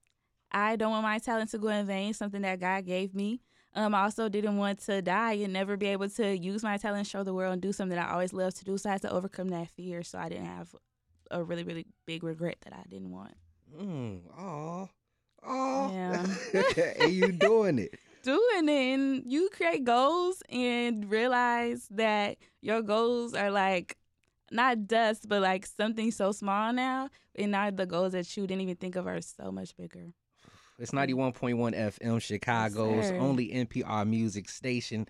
I 0.52 0.76
don't 0.76 0.92
want 0.92 1.04
my 1.04 1.20
talent 1.20 1.52
to 1.52 1.58
go 1.58 1.68
in 1.70 1.86
vain, 1.86 2.14
something 2.14 2.42
that 2.42 2.60
God 2.60 2.86
gave 2.86 3.14
me. 3.14 3.42
Um, 3.74 3.94
I 3.94 4.04
also 4.04 4.28
didn't 4.28 4.58
want 4.58 4.80
to 4.86 5.02
die 5.02 5.34
and 5.34 5.54
never 5.54 5.78
be 5.78 5.88
able 5.88 6.10
to 6.10 6.36
use 6.36 6.64
my 6.64 6.78
talent, 6.78 7.06
show 7.06 7.24
the 7.24 7.34
world, 7.34 7.54
and 7.54 7.62
do 7.62 7.72
something 7.72 7.96
that 7.96 8.10
I 8.10 8.14
always 8.14 8.34
loved 8.34 8.58
to 8.58 8.66
do. 8.66 8.78
So 8.78 8.90
I 8.90 8.94
had 8.94 9.02
to 9.04 9.12
overcome 9.12 9.50
that 9.50 9.70
fear. 9.70 10.02
So 10.04 10.18
I 10.18 10.30
didn't 10.30 10.46
have 10.46 10.74
a 11.30 11.44
really, 11.44 11.64
really 11.64 11.86
big 12.06 12.24
regret 12.24 12.58
that 12.64 12.74
I 12.74 12.84
didn't 12.90 13.12
want. 13.12 13.34
Mm, 13.80 14.22
oh, 14.38 14.90
oh, 15.46 15.92
Yeah. 15.92 16.26
and 17.00 17.12
you 17.12 17.32
doing 17.32 17.80
it. 17.80 17.94
doing 18.24 18.68
it 18.68 18.94
and 18.94 19.24
you 19.32 19.50
create 19.54 19.84
goals 19.84 20.42
and 20.50 21.10
realize 21.10 21.88
that 21.92 22.38
your 22.62 22.82
goals 22.82 23.34
are 23.34 23.52
like 23.52 23.96
not 24.52 24.86
dust 24.86 25.30
but 25.30 25.42
like 25.42 25.66
something 25.66 26.12
so 26.12 26.34
small 26.34 26.74
now 26.74 27.10
and 27.36 27.52
now 27.52 27.70
the 27.72 27.86
goals 27.86 28.12
that 28.12 28.36
you 28.36 28.46
didn't 28.46 28.62
even 28.62 28.76
think 28.76 28.98
of 28.98 29.08
are 29.08 29.22
so 29.22 29.50
much 29.50 29.78
bigger 29.78 30.08
It's 30.80 30.92
91.1 30.92 31.74
FM, 31.76 32.22
Chicago's 32.22 33.08
sir. 33.08 33.18
only 33.18 33.48
NPR 33.50 34.08
music 34.08 34.48
station. 34.48 35.08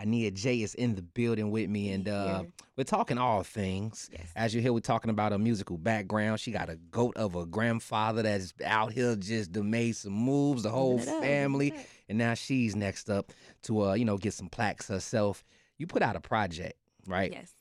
Ania 0.00 0.32
J 0.32 0.62
is 0.62 0.74
in 0.74 0.94
the 0.94 1.02
building 1.02 1.50
with 1.50 1.68
me, 1.68 1.92
and 1.92 2.08
uh, 2.08 2.44
we're 2.74 2.84
talking 2.84 3.18
all 3.18 3.42
things. 3.42 4.08
yes 4.10 4.32
As 4.34 4.54
you 4.54 4.62
hear, 4.62 4.72
we're 4.72 4.80
talking 4.80 5.10
about 5.10 5.34
a 5.34 5.38
musical 5.38 5.76
background. 5.76 6.40
She 6.40 6.52
got 6.52 6.70
a 6.70 6.76
goat 6.76 7.18
of 7.18 7.34
a 7.34 7.44
grandfather 7.44 8.22
that's 8.22 8.54
out 8.64 8.92
here 8.92 9.14
just 9.14 9.52
done 9.52 9.68
made 9.68 9.92
some 9.96 10.14
moves, 10.14 10.62
the 10.62 10.70
whole 10.70 10.94
Living 10.96 11.08
it 11.08 11.10
up, 11.10 11.20
living 11.20 11.28
family, 11.28 11.74
and 12.08 12.16
now 12.16 12.32
she's 12.32 12.74
next 12.74 13.10
up 13.10 13.30
to 13.64 13.88
uh, 13.88 13.92
you 13.94 14.06
know, 14.06 14.16
get 14.16 14.32
some 14.32 14.48
plaques 14.48 14.88
herself. 14.88 15.44
You 15.76 15.86
put 15.86 16.00
out 16.00 16.16
a 16.16 16.20
project, 16.20 16.78
right? 17.06 17.30
yes 17.30 17.52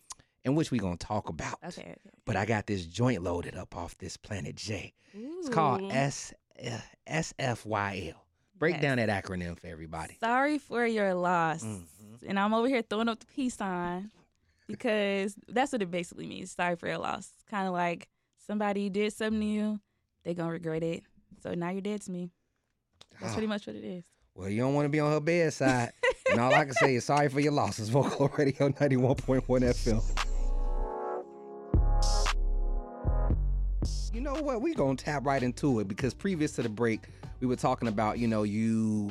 In 0.45 0.55
which 0.55 0.71
we're 0.71 0.79
gonna 0.79 0.95
talk 0.95 1.27
about. 1.27 1.55
okay, 1.67 1.81
okay. 1.81 1.95
But 2.23 2.37
I 2.37 2.45
got 2.45 2.67
this 2.67 2.85
joint 2.85 3.21
loaded 3.21 3.57
up 3.57 3.75
off 3.75 3.97
this 3.97 4.15
Planet 4.15 4.55
J. 4.55 4.93
It's 5.13 5.49
called 5.49 5.91
S 5.91 6.33
SFYL. 7.07 8.13
Break 8.57 8.73
Yes. 8.75 8.81
down 8.81 8.97
that 8.97 9.09
acronym 9.09 9.57
for 9.59 9.67
everybody. 9.67 10.17
sorry 10.19 10.57
for 10.57 10.85
your 10.85 11.13
loss 11.13 11.63
Mhm. 11.63 11.85
and 12.27 12.37
i'm 12.37 12.53
over 12.53 12.67
here 12.67 12.81
throwing 12.81 13.07
up 13.07 13.19
the 13.19 13.25
peace 13.27 13.55
sign 13.55 14.11
because 14.67 15.33
that's 15.47 15.71
what 15.71 15.81
it 15.81 15.89
basically 15.89 16.27
means 16.27 16.51
sorry 16.51 16.75
for 16.75 16.87
your 16.87 16.97
loss 16.97 17.31
kind 17.49 17.67
of 17.67 17.73
like 17.73 18.09
somebody 18.45 18.89
did 18.89 19.13
something 19.13 19.39
to 19.39 19.45
you 19.45 19.79
they 20.23 20.33
gonna 20.33 20.51
regret 20.51 20.83
it 20.83 21.03
so 21.41 21.53
now 21.53 21.69
you're 21.69 21.79
dead 21.81 22.01
to 22.01 22.11
me 22.11 22.31
that's 23.19 23.31
Ah. 23.31 23.33
pretty 23.33 23.47
much 23.47 23.65
what 23.65 23.77
it 23.77 23.83
is 23.85 24.03
Well, 24.35 24.49
you 24.49 24.57
don't 24.61 24.73
want 24.73 24.85
to 24.85 24.89
be 24.89 24.99
on 24.99 25.11
her 25.11 25.19
bedside. 25.21 25.91
and 26.29 26.39
all 26.41 26.53
I 26.53 26.65
can 26.65 26.73
say 26.73 26.95
is 26.95 27.03
sorry 27.05 27.27
for 27.29 27.39
your 27.41 27.51
losses. 27.51 27.89
Vocalo 27.89 28.29
Radio 28.37 28.69
91.1 28.69 29.63
FM. 29.63 30.01
Know 34.29 34.43
what? 34.43 34.61
We're 34.61 34.75
going 34.75 34.95
to 34.95 35.03
tap 35.03 35.25
right 35.25 35.41
into 35.41 35.79
it 35.79 35.87
because 35.87 36.13
previous 36.13 36.51
to 36.53 36.61
the 36.61 36.69
break, 36.69 37.07
we 37.39 37.47
were 37.47 37.55
talking 37.55 37.87
about, 37.87 38.19
you 38.19 38.27
know, 38.27 38.43
you 38.43 39.09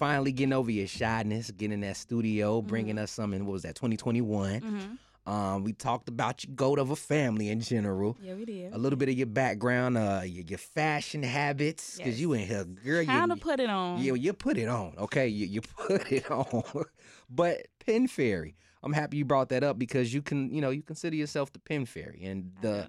finally 0.00 0.32
getting 0.32 0.52
over 0.52 0.68
your 0.68 0.88
shyness, 0.88 1.52
getting 1.52 1.74
in 1.74 1.80
that 1.82 1.96
studio, 1.96 2.60
bringing 2.60 2.98
us 2.98 3.12
some 3.12 3.34
in, 3.34 3.46
what 3.46 3.52
was 3.52 3.62
that, 3.62 3.76
2021. 3.76 4.60
mm-hmm. 4.60 5.32
Um, 5.32 5.62
we 5.62 5.72
talked 5.72 6.08
about 6.08 6.42
your 6.44 6.52
goat 6.56 6.80
of 6.80 6.90
a 6.90 6.96
family 6.96 7.50
in 7.50 7.60
general. 7.60 8.18
yeah 8.20 8.34
we 8.34 8.44
did 8.44 8.74
A 8.74 8.78
little 8.78 8.98
bit 8.98 9.08
of 9.08 9.14
your 9.14 9.28
background, 9.28 9.96
uh, 9.96 10.22
your, 10.24 10.44
your 10.44 10.58
fashion 10.58 11.22
habits, 11.22 11.98
because 11.98 12.14
Yes. 12.14 12.20
you 12.20 12.32
in 12.32 12.40
here, 12.40 12.64
girl. 12.64 13.04
Trying 13.04 13.28
to 13.28 13.36
put 13.36 13.60
it 13.60 13.70
on. 13.70 14.00
you, 14.02 14.16
you 14.16 14.32
put 14.32 14.58
it 14.58 14.66
on, 14.66 14.94
okay? 14.98 15.28
You, 15.28 15.46
you 15.46 15.60
put 15.86 16.10
it 16.10 16.28
on. 16.28 16.64
but 17.30 17.68
Pen 17.86 18.08
Fairy, 18.08 18.56
I'm 18.82 18.92
happy 18.92 19.18
you 19.18 19.24
brought 19.24 19.50
that 19.50 19.62
up 19.62 19.78
because 19.78 20.12
you 20.12 20.20
can, 20.20 20.52
you 20.52 20.60
know, 20.60 20.70
you 20.70 20.82
consider 20.82 21.14
yourself 21.14 21.52
the 21.52 21.60
Pen 21.60 21.86
Fairy. 21.86 22.24
And 22.24 22.50
the. 22.60 22.88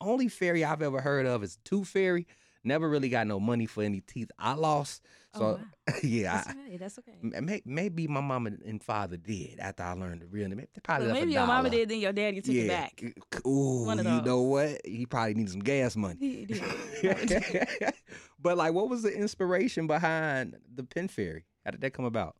Only 0.00 0.28
fairy 0.28 0.64
I've 0.64 0.82
ever 0.82 1.00
heard 1.00 1.26
of 1.26 1.42
is 1.42 1.58
Tooth 1.64 1.88
Fairy. 1.88 2.26
Never 2.64 2.88
really 2.88 3.08
got 3.08 3.26
no 3.26 3.38
money 3.40 3.66
for 3.66 3.82
any 3.82 4.00
teeth 4.00 4.30
I 4.38 4.54
lost. 4.54 5.02
Oh, 5.34 5.38
So, 5.38 5.44
wow. 5.88 5.94
yeah, 6.02 6.32
That's 6.34 6.48
okay. 6.48 6.76
That's 6.76 6.98
okay. 6.98 7.40
May, 7.40 7.62
maybe 7.64 8.06
my 8.08 8.20
mama 8.20 8.50
and 8.66 8.82
father 8.82 9.16
did 9.16 9.58
after 9.60 9.84
I 9.84 9.92
learned 9.92 10.22
the 10.22 10.26
real 10.26 10.48
name. 10.48 10.58
They 10.58 10.80
probably 10.82 11.10
a 11.10 11.12
maybe 11.12 11.32
your 11.32 11.46
mama 11.46 11.70
did, 11.70 11.88
then 11.88 12.00
your 12.00 12.12
daddy 12.12 12.40
took 12.40 12.54
yeah. 12.54 12.62
it 12.62 12.68
back. 12.68 13.02
Ooh, 13.46 13.86
you 13.88 14.22
know 14.22 14.42
what? 14.42 14.80
He 14.84 15.06
probably 15.06 15.34
needed 15.34 15.52
some 15.52 15.60
gas 15.60 15.96
money. 15.96 16.16
He 16.20 16.44
did. 16.46 16.62
but 18.40 18.56
like, 18.56 18.72
what 18.72 18.88
was 18.88 19.02
the 19.02 19.12
inspiration 19.12 19.86
behind 19.86 20.56
the 20.74 20.82
Pen 20.82 21.08
Fairy? 21.08 21.44
How 21.64 21.70
did 21.70 21.80
that 21.80 21.92
come 21.92 22.04
about? 22.04 22.36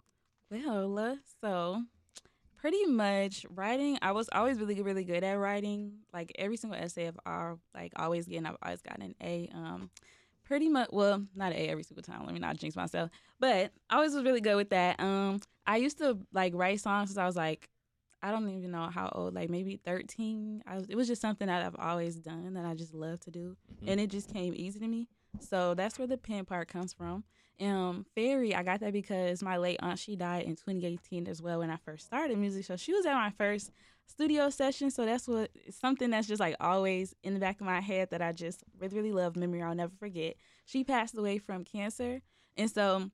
Well, 0.51 0.99
uh, 0.99 1.17
so 1.41 1.83
pretty 2.59 2.85
much 2.87 3.47
writing. 3.55 3.99
I 4.03 4.13
was 4.13 4.29
always 4.33 4.59
really, 4.59 4.83
really 4.83 5.05
good 5.05 5.25
at 5.25 5.35
writing. 5.39 6.01
Like 6.13 6.33
every 6.39 6.57
single 6.57 6.79
essay 6.79 7.11
I've 7.25 7.59
like 7.75 7.93
always 7.97 8.27
getting, 8.27 8.47
I've 8.47 8.57
always 8.63 8.83
gotten 8.83 9.03
an 9.03 9.15
A. 9.23 9.49
Um, 9.55 9.91
pretty 10.45 10.69
much. 10.69 10.91
Well, 10.93 11.25
not 11.35 11.53
an 11.53 11.59
A 11.59 11.69
every 11.69 11.85
single 11.85 12.03
time. 12.03 12.25
Let 12.25 12.35
me 12.35 12.41
not 12.41 12.57
jinx 12.57 12.77
myself. 12.77 13.11
But 13.41 13.73
I 13.89 13.97
always 13.97 14.15
was 14.15 14.25
really 14.25 14.41
good 14.41 14.57
with 14.57 14.71
that. 14.71 15.01
Um, 15.01 15.41
I 15.67 15.77
used 15.77 15.99
to 15.99 16.19
like 16.33 16.53
write 16.55 16.81
songs 16.81 17.09
since 17.11 17.19
I 17.19 17.27
was 17.27 17.37
like. 17.37 17.69
I 18.21 18.33
don't 18.33 18.49
even 18.51 18.73
know 18.73 18.89
how 18.93 19.13
old, 19.15 19.35
like 19.37 19.49
maybe 19.49 19.77
13. 19.85 20.65
I 20.67 20.75
was, 20.75 20.87
it 20.89 20.97
was 20.97 21.07
just 21.07 21.23
something 21.23 21.47
that 21.47 21.65
I've 21.65 21.77
always 21.79 22.17
done 22.17 22.55
that 22.55 22.65
I 22.65 22.75
just 22.75 22.93
love 22.93 23.21
to 23.21 23.31
do. 23.31 23.57
Mhm. 23.81 23.93
And 23.93 24.01
it 24.01 24.11
just 24.11 24.33
came 24.33 24.55
easy 24.57 24.81
to 24.81 24.89
me. 24.89 25.07
So 25.41 25.75
that's 25.75 25.99
where 25.99 26.09
the 26.09 26.19
pen 26.19 26.45
part 26.45 26.69
comes 26.69 26.93
from. 26.93 27.25
Um, 27.61 28.07
Fairy, 28.15 28.55
I 28.55 28.63
got 28.63 28.81
that 28.81 28.93
because 28.93 29.43
my 29.43 29.57
late 29.57 29.81
aunt 29.83 29.99
she 29.99 30.15
died 30.15 30.45
in 30.45 30.55
2018 30.55 31.27
as 31.27 31.43
well 31.43 31.59
when 31.59 31.71
I 31.71 31.77
first 31.77 32.07
started 32.07 32.39
music. 32.39 32.65
So 32.65 32.77
she 32.77 32.93
was 32.93 33.05
at 33.05 33.15
my 33.15 33.31
first 33.31 33.73
studio 34.07 34.49
session. 34.51 34.91
So 34.91 35.05
that's 35.05 35.27
what 35.27 35.51
something 35.71 36.11
that's 36.11 36.29
just 36.29 36.41
like 36.41 36.57
always 36.61 37.15
in 37.25 37.35
the 37.35 37.41
back 37.41 37.61
of 37.61 37.67
my 37.67 37.81
head 37.81 38.11
that 38.11 38.23
I 38.23 38.33
just 38.33 38.63
really 38.79 38.97
really 38.97 39.13
love. 39.13 39.37
Memory 39.37 39.63
I'll 39.63 39.75
never 39.75 39.95
forget. 39.99 40.37
She 40.67 40.85
passed 40.85 41.17
away 41.17 41.39
from 41.39 41.65
cancer, 41.65 42.21
and 42.57 42.71
so 42.71 43.11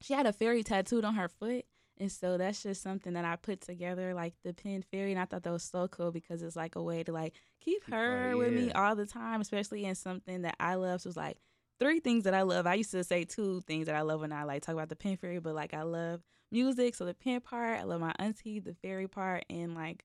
she 0.00 0.14
had 0.14 0.26
a 0.26 0.32
fairy 0.32 0.62
tattooed 0.62 1.04
on 1.04 1.14
her 1.14 1.28
foot. 1.28 1.64
And 2.00 2.12
so 2.12 2.38
that's 2.38 2.62
just 2.62 2.80
something 2.80 3.14
that 3.14 3.24
I 3.24 3.34
put 3.34 3.60
together, 3.60 4.14
like 4.14 4.34
the 4.44 4.52
pen 4.52 4.84
fairy, 4.88 5.10
and 5.10 5.20
I 5.20 5.24
thought 5.24 5.42
that 5.42 5.52
was 5.52 5.64
so 5.64 5.88
cool 5.88 6.12
because 6.12 6.42
it's 6.42 6.54
like 6.54 6.76
a 6.76 6.82
way 6.82 7.02
to 7.02 7.10
like 7.10 7.34
keep 7.60 7.84
Keep 7.84 7.92
her, 7.92 8.28
her 8.28 8.36
with 8.36 8.52
me 8.52 8.70
all 8.70 8.94
the 8.94 9.04
time, 9.04 9.40
especially 9.40 9.84
in 9.84 9.96
something 9.96 10.42
that 10.42 10.54
I 10.60 10.76
love. 10.76 11.00
So 11.00 11.08
it's 11.08 11.16
like 11.16 11.38
three 11.78 12.00
things 12.00 12.24
that 12.24 12.34
I 12.34 12.42
love. 12.42 12.66
I 12.66 12.74
used 12.74 12.90
to 12.92 13.04
say 13.04 13.24
two 13.24 13.60
things 13.62 13.86
that 13.86 13.94
I 13.94 14.02
love 14.02 14.20
when 14.20 14.32
I 14.32 14.44
like 14.44 14.62
talk 14.62 14.74
about 14.74 14.88
the 14.88 14.96
pen 14.96 15.16
fairy, 15.16 15.38
but 15.38 15.54
like 15.54 15.74
I 15.74 15.82
love 15.82 16.22
music, 16.50 16.94
so 16.94 17.04
the 17.04 17.14
pen 17.14 17.40
part, 17.40 17.80
I 17.80 17.84
love 17.84 18.00
my 18.00 18.14
auntie, 18.18 18.60
the 18.60 18.74
fairy 18.74 19.08
part, 19.08 19.44
and 19.50 19.74
like 19.74 20.04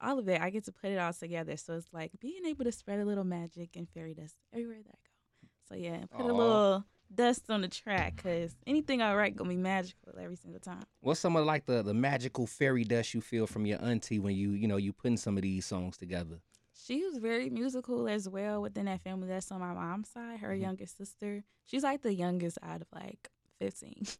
all 0.00 0.18
of 0.18 0.28
it. 0.28 0.40
I 0.40 0.50
get 0.50 0.64
to 0.64 0.72
put 0.72 0.90
it 0.90 0.98
all 0.98 1.12
together. 1.12 1.56
So 1.56 1.74
it's 1.74 1.88
like 1.92 2.12
being 2.20 2.44
able 2.46 2.64
to 2.64 2.72
spread 2.72 3.00
a 3.00 3.04
little 3.04 3.24
magic 3.24 3.76
and 3.76 3.88
fairy 3.88 4.14
dust 4.14 4.36
everywhere 4.52 4.82
that 4.84 4.94
I 4.94 4.98
go. 5.02 5.48
So 5.68 5.74
yeah, 5.74 6.04
put 6.10 6.26
Aw. 6.26 6.30
a 6.30 6.32
little 6.32 6.84
dust 7.12 7.50
on 7.50 7.62
the 7.62 7.68
track 7.68 8.16
because 8.16 8.54
anything 8.66 9.02
I 9.02 9.14
write 9.14 9.36
gonna 9.36 9.50
be 9.50 9.56
magical 9.56 10.14
every 10.20 10.36
single 10.36 10.60
time. 10.60 10.82
What's 11.00 11.20
some 11.20 11.36
of 11.36 11.44
like 11.44 11.66
the, 11.66 11.82
the 11.82 11.94
magical 11.94 12.46
fairy 12.46 12.84
dust 12.84 13.14
you 13.14 13.20
feel 13.20 13.46
from 13.46 13.66
your 13.66 13.82
auntie 13.82 14.18
when 14.18 14.34
you 14.34 14.52
you 14.52 14.68
know 14.68 14.76
you 14.76 14.92
putting 14.92 15.16
some 15.16 15.36
of 15.36 15.42
these 15.42 15.66
songs 15.66 15.96
together? 15.96 16.40
She 16.86 17.04
was 17.04 17.18
very 17.18 17.50
musical 17.50 18.08
as 18.08 18.28
well 18.28 18.62
within 18.62 18.86
that 18.86 19.02
family. 19.02 19.28
That's 19.28 19.50
on 19.52 19.60
my 19.60 19.72
mom's 19.74 20.08
side. 20.10 20.40
Her 20.40 20.54
Mhm. 20.54 20.60
youngest 20.62 20.96
sister. 20.96 21.44
She's 21.66 21.82
like 21.82 22.02
the 22.02 22.14
youngest 22.14 22.58
out 22.62 22.80
of 22.82 22.88
like 22.94 23.28
15. 23.58 24.04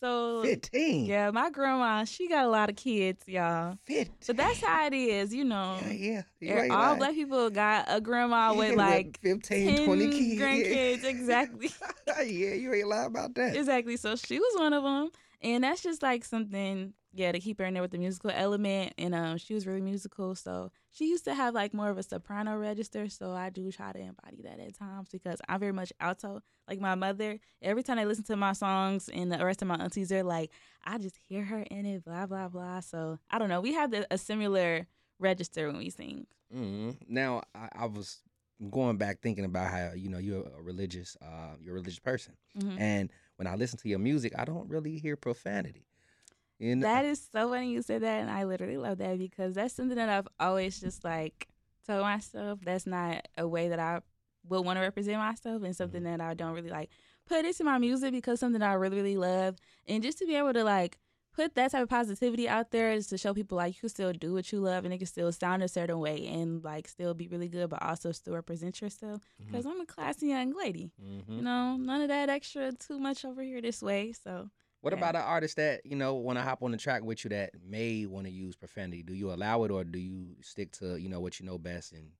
So 0.00 0.42
15. 0.42 1.06
yeah, 1.06 1.30
my 1.30 1.50
grandma, 1.50 2.04
she 2.04 2.28
got 2.28 2.44
a 2.44 2.48
lot 2.48 2.68
of 2.68 2.76
kids, 2.76 3.22
y'all. 3.28 3.78
15. 3.86 4.12
But 4.26 4.36
that's 4.36 4.60
how 4.60 4.86
it 4.86 4.92
is, 4.92 5.32
you 5.32 5.44
know. 5.44 5.78
Yeah, 5.90 6.22
yeah. 6.40 6.52
Er- 6.52 6.64
ain't 6.64 6.72
All 6.72 6.96
black 6.96 7.14
people 7.14 7.48
got 7.48 7.86
a 7.88 8.00
grandma 8.00 8.52
Yeah, 8.52 8.58
with 8.58 8.76
like 8.76 9.18
15, 9.22 9.76
10 9.76 9.84
20 9.86 10.08
kids. 10.08 10.40
grandkids, 10.42 11.04
exactly. 11.08 11.70
yeah, 12.08 12.54
you 12.54 12.74
ain't 12.74 12.88
lying 12.88 13.06
about 13.06 13.34
that. 13.36 13.56
exactly. 13.56 13.96
So 13.96 14.16
she 14.16 14.38
was 14.38 14.58
one 14.58 14.72
of 14.72 14.82
them, 14.82 15.10
and 15.40 15.64
that's 15.64 15.82
just 15.82 16.02
like 16.02 16.24
something, 16.24 16.92
yeah, 17.14 17.32
to 17.32 17.38
keep 17.40 17.58
her 17.58 17.64
in 17.64 17.74
there 17.74 17.82
with 17.82 17.92
the 17.92 17.98
musical 17.98 18.30
element. 18.30 18.92
And 18.98 19.14
um, 19.14 19.38
she 19.38 19.54
was 19.54 19.66
really 19.66 19.80
musical, 19.80 20.34
so 20.34 20.70
she 20.90 21.06
used 21.08 21.24
to 21.24 21.34
have 21.34 21.54
like 21.54 21.72
more 21.72 21.88
of 21.90 21.98
a 21.98 22.02
soprano 22.02 22.56
register. 22.58 23.08
So 23.08 23.32
I 23.32 23.50
do 23.50 23.70
try 23.70 23.92
to 23.92 23.98
embody 23.98 24.42
that 24.42 24.58
at 24.60 24.74
times 24.76 25.08
because 25.10 25.40
I'm 25.48 25.60
very 25.60 25.72
much 25.72 25.92
alto. 26.00 26.40
Like 26.68 26.80
my 26.80 26.94
mother, 26.94 27.38
every 27.62 27.82
time 27.82 27.96
they 27.98 28.04
listen 28.04 28.24
to 28.24 28.36
my 28.36 28.52
songs, 28.52 29.08
and 29.12 29.30
the 29.32 29.44
rest 29.44 29.62
of 29.62 29.68
my 29.68 29.76
aunties, 29.76 30.08
they're 30.08 30.22
like, 30.24 30.50
I 30.84 30.98
just 30.98 31.16
hear 31.28 31.44
her 31.44 31.60
in 31.62 31.86
it, 31.86 32.04
blah 32.04 32.26
blah 32.26 32.48
blah. 32.48 32.80
So 32.80 33.18
I 33.30 33.38
don't 33.38 33.48
know. 33.48 33.60
We 33.60 33.74
have 33.74 33.90
the, 33.90 34.06
a 34.10 34.18
similar 34.18 34.86
register 35.18 35.66
when 35.68 35.78
we 35.78 35.90
sing. 35.90 36.26
hmm 36.52 36.90
Now, 37.08 37.42
I, 37.54 37.68
I 37.74 37.86
was 37.86 38.20
going 38.70 38.96
back 38.96 39.20
thinking 39.20 39.44
about 39.44 39.70
how 39.70 39.92
you 39.94 40.08
know 40.08 40.18
you're 40.18 40.42
a 40.58 40.62
religious, 40.62 41.16
uh, 41.22 41.54
you're 41.60 41.72
a 41.72 41.78
religious 41.80 41.98
person, 42.00 42.34
Mhm. 42.58 42.78
and 42.80 43.10
when 43.36 43.46
I 43.46 43.56
listen 43.56 43.78
to 43.80 43.88
your 43.88 43.98
music, 43.98 44.32
I 44.38 44.44
don't 44.44 44.68
really 44.68 44.98
hear 44.98 45.16
profanity. 45.16 45.86
Know, 46.64 46.82
That 46.82 47.04
is 47.04 47.20
so 47.32 47.48
funny 47.50 47.70
you 47.72 47.82
said 47.82 48.02
that, 48.02 48.20
and 48.20 48.30
I 48.30 48.44
literally 48.44 48.76
love 48.76 48.98
that 48.98 49.18
because 49.18 49.54
that's 49.54 49.74
something 49.74 49.96
that 49.96 50.08
I've 50.08 50.28
always 50.40 50.80
just 50.80 51.04
like 51.04 51.48
told 51.86 52.02
myself. 52.02 52.60
That's 52.62 52.86
not 52.86 53.26
a 53.36 53.46
way 53.46 53.68
that 53.68 53.78
I 53.78 54.00
would 54.48 54.64
want 54.64 54.76
to 54.78 54.80
represent 54.82 55.18
myself, 55.18 55.62
and 55.62 55.74
something 55.76 56.02
Mm-hmm. 56.02 56.18
that 56.18 56.20
I 56.20 56.34
don't 56.34 56.54
really 56.54 56.70
like 56.70 56.90
put 57.26 57.44
into 57.44 57.64
my 57.64 57.78
music 57.78 58.12
because 58.12 58.40
something 58.40 58.60
that 58.60 58.70
I 58.70 58.74
really 58.74 58.96
really 58.96 59.16
love, 59.16 59.56
and 59.86 60.02
just 60.02 60.18
to 60.18 60.26
be 60.26 60.34
able 60.36 60.52
to 60.54 60.64
like 60.64 60.98
put 61.34 61.54
that 61.56 61.72
type 61.72 61.82
of 61.82 61.88
positivity 61.88 62.48
out 62.48 62.70
there 62.70 62.92
is 62.92 63.08
to 63.08 63.18
show 63.18 63.34
people 63.34 63.56
like 63.56 63.74
you 63.74 63.80
can 63.80 63.88
still 63.88 64.12
do 64.12 64.32
what 64.32 64.52
you 64.52 64.60
love 64.60 64.84
and 64.84 64.94
it 64.94 64.98
can 64.98 65.06
still 65.06 65.32
sound 65.32 65.64
a 65.64 65.68
certain 65.68 65.98
way 65.98 66.26
and 66.28 66.62
like 66.62 66.86
still 66.86 67.12
be 67.12 67.26
really 67.26 67.48
good, 67.48 67.68
but 67.70 67.82
also 67.82 68.12
still 68.12 68.34
represent 68.34 68.80
yourself. 68.80 69.20
Because 69.50 69.66
I'm 69.66 69.80
a 69.80 69.86
classy 69.86 70.28
young 70.28 70.54
lady, 70.56 70.92
Mhm. 71.02 71.36
you 71.38 71.42
know, 71.42 71.76
none 71.76 72.02
of 72.02 72.08
that 72.08 72.28
extra 72.28 72.70
too 72.72 73.00
much 73.00 73.24
over 73.24 73.42
here 73.42 73.60
this 73.60 73.82
way. 73.82 74.12
So 74.12 74.48
What 74.84 74.92
Yeah. 74.92 74.98
about 74.98 75.16
an 75.16 75.22
artist 75.22 75.56
that 75.56 75.86
you 75.86 75.96
know 75.96 76.12
want 76.14 76.38
to 76.38 76.42
hop 76.42 76.62
on 76.62 76.70
the 76.70 76.76
track 76.76 77.02
with 77.02 77.24
you 77.24 77.30
that 77.30 77.52
may 77.66 78.04
want 78.04 78.26
to 78.26 78.30
use 78.30 78.54
profanity? 78.54 79.02
Do 79.02 79.14
you 79.14 79.32
allow 79.32 79.64
it, 79.64 79.70
or 79.70 79.82
do 79.82 79.98
you 79.98 80.36
stick 80.42 80.72
to 80.72 80.96
you 81.00 81.08
know 81.08 81.20
what 81.20 81.40
you 81.40 81.46
know 81.46 81.56
best 81.56 81.92
and 81.92 82.10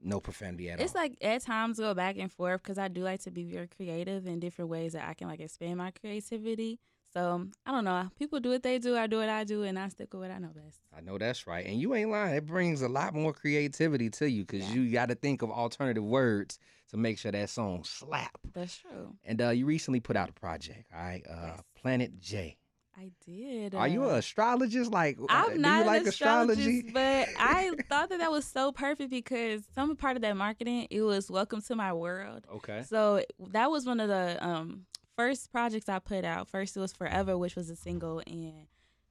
no 0.00 0.20
profanity 0.20 0.70
at 0.70 0.78
It's 0.78 0.82
all? 0.82 0.84
It's 0.84 0.94
like 0.94 1.18
at 1.20 1.42
times 1.42 1.78
go 1.80 1.94
back 1.94 2.16
and 2.16 2.30
forth 2.30 2.62
because 2.62 2.78
I 2.78 2.86
do 2.86 3.02
like 3.02 3.22
to 3.22 3.32
be 3.32 3.42
very 3.42 3.66
creative 3.66 4.24
in 4.24 4.38
different 4.38 4.70
ways 4.70 4.92
that 4.92 5.08
I 5.08 5.14
can 5.14 5.26
like 5.26 5.40
expand 5.40 5.78
my 5.78 5.90
creativity. 5.90 6.78
So 7.12 7.46
I 7.64 7.70
don't 7.72 7.84
know. 7.84 8.10
People 8.18 8.40
do 8.40 8.50
what 8.50 8.62
they 8.62 8.78
do. 8.78 8.96
I 8.96 9.06
do 9.06 9.18
what 9.18 9.28
I 9.28 9.44
do, 9.44 9.62
and 9.62 9.78
I 9.78 9.88
stick 9.88 10.12
with 10.12 10.22
what 10.22 10.30
I 10.30 10.38
know 10.38 10.48
best. 10.54 10.80
I 10.96 11.00
know 11.00 11.16
that's 11.18 11.46
right, 11.46 11.64
and 11.64 11.80
you 11.80 11.94
ain't 11.94 12.10
lying. 12.10 12.34
It 12.36 12.46
brings 12.46 12.82
a 12.82 12.88
lot 12.88 13.14
more 13.14 13.32
creativity 13.32 14.10
to 14.10 14.28
you 14.30 14.44
because 14.44 14.68
Yeah. 14.68 14.74
you 14.82 14.92
got 14.92 15.08
to 15.08 15.14
think 15.14 15.42
of 15.42 15.50
alternative 15.50 16.04
words 16.04 16.58
to 16.90 16.96
make 16.96 17.18
sure 17.18 17.32
that 17.32 17.48
song 17.50 17.84
slap. 17.84 18.38
That's 18.52 18.76
true. 18.76 19.14
And 19.24 19.40
uh, 19.40 19.48
you 19.50 19.66
recently 19.66 20.00
put 20.00 20.16
out 20.16 20.28
a 20.28 20.32
project, 20.32 20.90
all 20.94 21.02
right? 21.02 21.22
Uh, 21.28 21.34
Yes. 21.46 21.60
Planet 21.80 22.18
J. 22.20 22.56
I 22.98 23.10
did. 23.26 23.74
Are 23.74 23.86
you 23.88 24.04
uh, 24.04 24.08
an 24.08 24.14
astrologist? 24.16 24.90
Like, 24.90 25.18
uh, 25.20 25.26
I'm 25.28 25.54
do 25.54 25.60
not 25.60 25.80
you 25.80 25.84
like 25.84 26.02
an 26.02 26.08
astrology? 26.08 26.80
astrologist, 26.80 26.94
but 26.94 27.28
I 27.38 27.72
thought 27.90 28.08
that 28.08 28.18
that 28.20 28.30
was 28.30 28.44
so 28.46 28.72
perfect 28.72 29.10
because 29.10 29.62
some 29.74 29.94
part 29.96 30.16
of 30.16 30.22
that 30.22 30.34
marketing 30.36 30.86
it 30.90 31.02
was 31.02 31.30
"Welcome 31.30 31.60
to 31.62 31.76
My 31.76 31.92
World." 31.92 32.46
okay. 32.56 32.84
So 32.88 33.22
that 33.50 33.70
was 33.70 33.84
one 33.86 34.00
of 34.00 34.08
the 34.08 34.38
um, 34.44 34.86
first 35.16 35.50
projects 35.50 35.88
I 35.88 35.98
put 35.98 36.24
out. 36.24 36.48
First, 36.48 36.76
it 36.76 36.80
was 36.80 36.92
Forever, 36.92 37.36
which 37.36 37.56
was 37.56 37.70
a 37.70 37.76
single, 37.76 38.22
and 38.26 38.66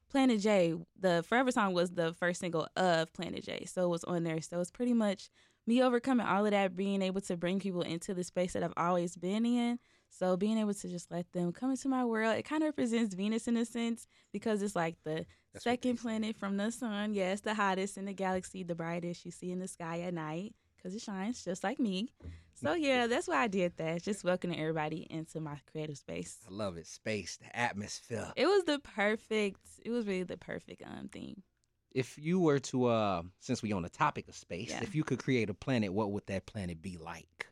Planet 0.10 0.40
J, 0.40 0.76
the 1.00 1.24
Forever 1.28 1.52
song 1.52 1.74
was 1.74 1.92
the 1.92 2.14
first 2.14 2.40
single 2.40 2.68
of 2.76 3.12
Planet 3.14 3.44
J. 3.44 3.66
So 3.66 3.86
it 3.86 3.90
was 3.90 4.04
on 4.06 4.24
there. 4.24 4.42
So 4.42 4.60
it's 4.62 4.72
pretty 4.72 4.94
much 4.94 5.30
me 5.68 5.82
overcoming 5.82 6.26
all 6.26 6.46
of 6.46 6.52
that, 6.52 6.76
being 6.76 7.02
able 7.02 7.22
to 7.22 7.36
bring 7.36 7.60
people 7.60 7.82
into 7.82 8.14
the 8.14 8.24
space 8.24 8.54
that 8.54 8.64
I've 8.64 8.74
always 8.78 9.16
been 9.16 9.46
in. 9.46 9.80
So 10.10 10.38
being 10.38 10.58
able 10.58 10.74
to 10.74 10.88
just 10.88 11.12
let 11.12 11.30
them 11.34 11.52
come 11.52 11.72
into 11.72 11.90
my 11.90 12.06
world, 12.06 12.38
it 12.38 12.44
kind 12.44 12.64
of 12.64 12.68
represents 12.68 13.14
Venus 13.14 13.48
in 13.48 13.58
a 13.58 13.66
sense 13.66 14.08
because 14.32 14.62
it's 14.62 14.76
like 14.76 14.96
the 15.04 15.26
That's 15.52 15.64
second 15.64 15.98
planet 15.98 16.38
from 16.38 16.56
the 16.56 16.72
sun. 16.72 17.14
Yes, 17.14 17.42
the 17.42 17.54
hottest 17.54 17.98
in 17.98 18.06
the 18.06 18.14
galaxy, 18.14 18.64
the 18.64 18.76
brightest 18.76 19.26
you 19.26 19.32
see 19.32 19.52
in 19.52 19.60
the 19.60 19.68
sky 19.68 20.02
at 20.02 20.14
night 20.14 20.56
because 20.78 20.96
it 20.96 21.02
shines 21.02 21.44
just 21.44 21.64
like 21.64 21.80
me. 21.80 22.10
So 22.56 22.74
yeah, 22.74 23.08
that's 23.08 23.28
why 23.28 23.38
I 23.38 23.48
did 23.48 23.76
that. 23.78 24.02
Just 24.04 24.24
welcoming 24.24 24.60
everybody 24.60 25.06
into 25.10 25.40
my 25.42 25.58
creative 25.72 25.98
space. 25.98 26.38
I 26.48 26.54
love 26.54 26.78
it. 26.78 26.88
Space, 26.88 27.38
the 27.38 27.56
atmosphere. 27.58 28.32
It 28.36 28.46
was 28.46 28.64
the 28.64 28.80
perfect. 28.80 29.60
It 29.84 29.92
was 29.92 30.08
really 30.08 30.24
the 30.24 30.38
perfect 30.38 30.82
um 30.86 31.10
theme. 31.12 31.44
If 31.92 32.18
you 32.18 32.40
were 32.40 32.60
to, 32.60 32.86
uh, 32.88 33.22
since 33.40 33.62
we 33.62 33.72
on 33.72 33.82
the 33.84 33.90
topic 33.90 34.28
of 34.28 34.36
space, 34.36 34.70
Yeah. 34.72 34.84
if 34.84 34.96
you 34.96 35.04
could 35.06 35.20
create 35.20 35.50
a 35.50 35.54
planet, 35.54 35.94
what 35.94 36.12
would 36.12 36.26
that 36.28 36.46
planet 36.46 36.82
be 36.82 36.98
like? 36.98 37.48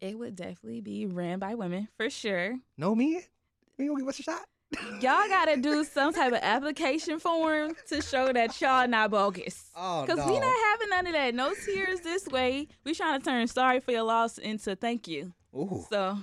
It 0.00 0.18
would 0.18 0.36
definitely 0.36 0.82
be 0.82 1.06
ran 1.06 1.38
by 1.38 1.54
women 1.54 1.88
for 1.96 2.10
sure. 2.10 2.58
No 2.76 2.94
men? 2.94 3.22
You 3.78 3.88
gonna 3.88 4.00
give 4.00 4.08
us 4.08 4.18
a 4.18 4.22
shot? 4.22 4.44
Y'all 5.00 5.28
gotta 5.28 5.56
do 5.56 5.84
some 5.84 6.12
type 6.12 6.32
of 6.32 6.38
application 6.42 7.18
form 7.18 7.74
to 7.88 8.00
show 8.02 8.32
that 8.32 8.60
y'all 8.60 8.88
not 8.88 9.10
bogus. 9.10 9.70
Oh 9.76 10.04
Cause 10.06 10.18
no. 10.18 10.26
we 10.26 10.38
not 10.38 10.56
having 10.72 10.88
none 10.90 11.06
of 11.06 11.12
that. 11.12 11.34
No 11.34 11.52
tears 11.64 12.00
this 12.00 12.26
way. 12.26 12.68
We 12.84 12.94
trying 12.94 13.20
to 13.20 13.24
turn 13.24 13.46
sorry 13.48 13.80
for 13.80 13.92
your 13.92 14.02
loss 14.02 14.38
into 14.38 14.76
thank 14.76 15.06
you. 15.08 15.32
Ooh, 15.54 15.84
So 15.90 16.18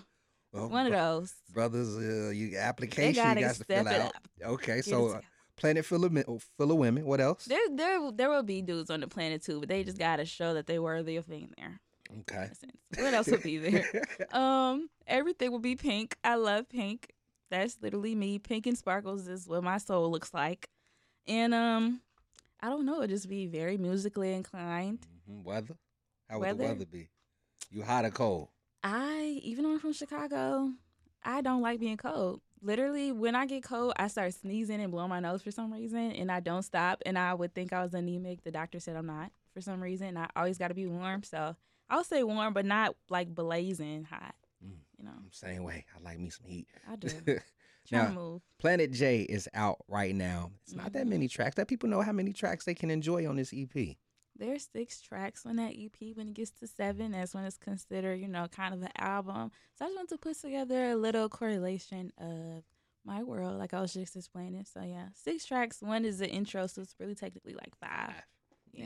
well, 0.52 0.70
one 0.70 0.86
of 0.88 0.92
those. 0.92 1.34
brothers, 1.54 1.96
uh, 1.98 2.30
you 2.32 2.58
application 2.58 3.10
you 3.38 3.44
gotta 3.44 3.54
step 3.54 3.68
fill 3.68 3.88
it 3.88 4.02
out. 4.02 4.08
up. 4.08 4.28
Okay, 4.44 4.76
Get 4.78 4.86
so 4.86 5.08
uh, 5.10 5.22
planet 5.56 5.86
full 5.86 6.04
of 6.04 6.12
men, 6.12 6.26
oh, 6.28 6.40
full 6.58 6.72
of 6.72 6.78
women. 6.78 7.06
What 7.06 7.22
else? 7.22 7.46
There, 7.46 7.60
there, 7.74 8.12
there 8.12 8.30
will 8.30 8.44
be 8.44 8.62
dudes 8.62 8.90
on 8.90 9.00
the 9.02 9.08
planet 9.08 9.44
too, 9.44 9.60
but 9.60 9.70
they 9.70 9.84
just 9.84 9.98
gotta 10.00 10.26
show 10.26 10.54
that 10.56 10.68
they're 10.68 10.82
worthy 10.82 11.16
of 11.18 11.28
being 11.30 11.52
there. 11.58 11.80
Okay. 12.22 12.36
in 12.46 12.52
a 12.52 12.56
sense. 12.56 12.78
What 12.98 13.14
else 13.14 13.28
would 13.28 13.44
be 13.44 13.58
there? 13.58 13.86
Um, 14.34 14.90
everything 15.08 15.52
will 15.52 15.60
be 15.60 15.76
pink. 15.78 16.18
I 16.26 16.36
love 16.36 16.68
pink. 16.68 17.10
That's 17.52 17.78
literally 17.82 18.16
me. 18.16 18.40
Pink 18.40 18.66
and 18.66 18.78
sparkles 18.78 19.28
is 19.28 19.48
what 19.48 19.64
my 19.64 19.78
soul 19.78 20.10
looks 20.10 20.34
like. 20.34 20.70
And 21.28 21.54
um, 21.54 22.02
I 22.62 22.70
don't 22.70 22.86
know. 22.86 23.06
Just 23.06 23.30
be 23.30 23.46
very 23.46 23.78
musically 23.78 24.34
inclined. 24.34 25.06
Mhm, 25.30 25.44
Weather? 25.44 25.76
How 26.30 26.40
would 26.40 26.50
the 26.50 26.56
Weather? 26.56 26.64
weather 26.64 26.86
be? 26.86 27.10
You 27.70 27.84
hot 27.84 28.06
or 28.06 28.10
cold? 28.10 28.48
I, 28.84 29.40
even 29.44 29.64
though 29.66 29.74
I'm 29.74 29.80
from 29.80 29.94
Chicago, 29.94 30.72
I 31.24 31.42
don't 31.42 31.62
like 31.62 31.80
being 31.80 31.98
cold. 31.98 32.42
Literally, 32.64 33.12
when 33.12 33.36
I 33.36 33.46
get 33.46 33.64
cold, 33.64 33.94
I 33.98 34.08
start 34.08 34.34
sneezing 34.34 34.82
and 34.82 34.92
blowing 34.92 35.10
my 35.10 35.20
nose 35.20 35.42
for 35.42 35.52
some 35.52 35.74
reason, 35.74 36.12
and 36.14 36.32
I 36.32 36.40
don't 36.40 36.64
stop. 36.64 37.02
And 37.06 37.18
I 37.18 37.34
would 37.34 37.54
think 37.54 37.74
I 37.74 37.84
was 37.84 37.94
anemic. 37.94 38.44
The 38.44 38.52
doctor 38.52 38.80
said 38.80 38.96
I'm 38.96 39.06
not 39.08 39.32
for 39.54 39.62
some 39.62 39.82
reason. 39.82 40.16
I 40.18 40.28
always 40.36 40.58
got 40.58 40.70
to 40.70 40.74
be 40.74 40.86
warm. 40.88 41.24
So 41.24 41.56
I'll 41.90 42.04
say 42.04 42.24
warm, 42.24 42.54
but 42.54 42.66
not 42.66 42.96
like 43.10 43.34
blazing 43.36 44.06
hot. 44.06 44.36
You 45.02 45.08
know, 45.08 45.14
I'm 45.18 45.32
same 45.32 45.64
way. 45.64 45.86
I 45.96 46.04
like 46.04 46.20
me 46.20 46.30
some 46.30 46.46
heat. 46.46 46.68
I 46.90 46.96
do. 46.96 47.10
Trying 47.88 48.04
Now- 48.04 48.08
to 48.08 48.14
move. 48.14 48.42
Planet 48.60 48.92
J 48.92 49.22
is 49.22 49.50
out 49.56 49.78
right 49.88 50.14
now. 50.14 50.52
It's 50.64 50.76
not 50.76 50.94
that 50.94 51.08
many 51.08 51.26
mm-hmm. 51.26 51.36
tracks. 51.36 51.58
Let 51.58 51.68
people 51.68 51.90
know 51.90 52.02
how 52.02 52.12
many 52.12 52.32
tracks 52.34 52.66
they 52.66 52.76
can 52.76 52.92
enjoy 52.92 53.28
on 53.28 53.36
this 53.36 53.52
EP. 53.56 53.96
There's 54.38 54.70
six 54.72 55.02
tracks 55.02 55.46
on 55.46 55.56
that 55.56 55.74
EP. 55.74 56.16
When 56.16 56.28
it 56.28 56.34
gets 56.36 56.52
to 56.60 56.68
seven, 56.68 57.12
that's 57.12 57.34
when 57.34 57.44
it's 57.46 57.58
considered, 57.58 58.20
you 58.20 58.28
know, 58.28 58.48
kind 58.48 58.74
of 58.76 58.82
an 58.84 58.92
album. 58.98 59.52
So 59.78 59.86
I 59.86 59.88
just 59.88 59.98
want 59.98 60.10
to 60.10 60.18
put 60.18 60.40
together 60.40 60.92
a 60.92 60.96
little 60.96 61.28
correlation 61.30 62.12
of 62.20 62.64
my 63.04 63.24
world, 63.24 63.58
like 63.58 63.74
I 63.74 63.82
was 63.82 63.94
just 63.94 64.16
explaining. 64.16 64.66
So 64.66 64.84
yeah, 64.84 65.08
six 65.14 65.46
tracks. 65.46 65.82
One 65.82 66.06
is 66.06 66.20
the 66.20 66.30
intro, 66.30 66.68
so 66.68 66.82
it's 66.82 66.96
really 67.00 67.16
technically 67.16 67.54
like 67.54 67.76
five. 67.80 68.22
Yeah. 68.72 68.86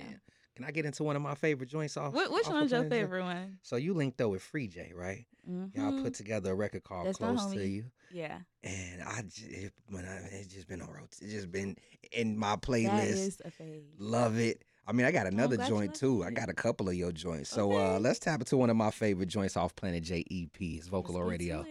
Can 0.56 0.64
I 0.66 0.72
get 0.72 0.86
into 0.86 1.04
one 1.04 1.16
of 1.18 1.22
my 1.22 1.36
favorite 1.36 1.70
joints 1.70 1.98
off? 1.98 2.14
Wh- 2.14 2.32
which 2.32 2.46
off 2.46 2.48
of 2.48 2.54
one's 2.54 2.72
your 2.72 2.86
favorite 2.86 3.24
one? 3.24 3.58
So 3.62 3.76
you 3.76 3.94
linked 3.94 4.22
up 4.22 4.32
with 4.32 4.42
Free 4.42 4.68
J, 4.68 4.94
right? 4.96 5.26
Y'all 5.48 5.92
Mhm. 5.92 6.04
put 6.04 6.14
together 6.16 6.52
a 6.52 6.56
record 6.56 6.84
called 6.84 7.08
That's 7.08 7.18
Close 7.18 7.46
to. 7.52 7.64
You. 7.68 7.86
yeah, 8.12 8.40
And 8.64 9.04
I 9.04 9.22
just, 9.24 9.74
when 9.90 10.06
I, 10.06 10.16
it's 10.32 10.48
just 10.48 10.68
been 10.68 10.82
on 10.82 10.90
road. 10.90 11.08
It's 11.22 11.32
just 11.32 11.52
been 11.52 11.76
in 12.12 12.38
my 12.38 12.56
playlist. 12.56 13.10
is 13.12 13.42
a 13.46 13.52
fave. 13.52 13.84
Love 14.00 14.40
it. 14.40 14.64
I 14.88 14.92
mean, 14.94 15.06
I 15.06 15.12
got 15.12 15.28
another 15.28 15.56
glad 15.58 15.68
joint 15.68 15.96
too. 15.96 16.24
I 16.24 16.32
got 16.32 16.48
a 16.50 16.54
couple 16.54 16.88
of 16.88 16.96
your 16.96 17.12
joints. 17.12 17.50
So 17.50 17.74
uh, 17.74 18.00
let's 18.00 18.18
tap 18.20 18.40
into 18.40 18.56
one 18.58 18.70
of 18.70 18.76
my 18.78 18.92
favorite 18.92 19.28
joints 19.30 19.58
off 19.58 19.76
Planet 19.76 20.04
J 20.04 20.24
EP. 20.32 20.56
It's 20.62 20.88
Vocalo 20.90 21.28
Radio. 21.28 21.66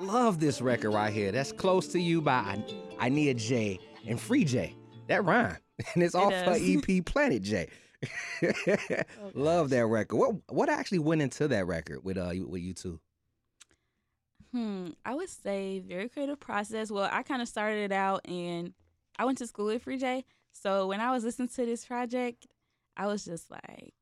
Love 0.00 0.38
this 0.38 0.60
record 0.60 0.90
right 0.90 1.12
here. 1.12 1.32
That's 1.32 1.50
Close 1.50 1.88
to 1.88 2.00
You 2.00 2.20
by 2.22 2.62
I 3.00 3.08
Need 3.08 3.38
J 3.38 3.80
and 4.06 4.20
Free 4.20 4.44
J. 4.44 4.74
That 5.08 5.24
rhyme. 5.24 5.56
And 5.94 6.02
it's 6.02 6.14
off 6.14 6.32
her. 6.32 6.56
EP 6.58 7.04
Planet 7.04 7.42
J. 7.42 7.68
Love 9.34 9.70
that 9.70 9.86
record. 9.86 10.16
What 10.16 10.34
what 10.48 10.68
actually 10.68 10.98
went 11.00 11.22
into 11.22 11.46
that 11.48 11.66
record 11.66 12.04
with 12.04 12.18
uh 12.18 12.30
you- 12.30 12.48
with 12.48 12.62
you 12.62 12.74
two? 12.74 13.00
Hmm, 14.52 14.88
I 15.04 15.14
would 15.14 15.28
say 15.28 15.80
very 15.80 16.08
creative 16.08 16.40
process. 16.40 16.90
Well, 16.90 17.08
I 17.12 17.22
kind 17.22 17.42
of 17.42 17.48
started 17.48 17.90
it 17.90 17.92
out 17.92 18.26
and 18.26 18.72
I 19.18 19.24
went 19.24 19.38
to 19.38 19.46
school 19.46 19.66
with 19.66 19.82
Free 19.82 19.98
J. 19.98 20.24
So 20.52 20.86
when 20.86 21.00
I 21.00 21.10
was 21.12 21.22
listening 21.24 21.48
to 21.48 21.66
this 21.66 21.84
project, 21.84 22.46
I 22.96 23.06
was 23.06 23.24
just 23.24 23.50
like, 23.50 23.94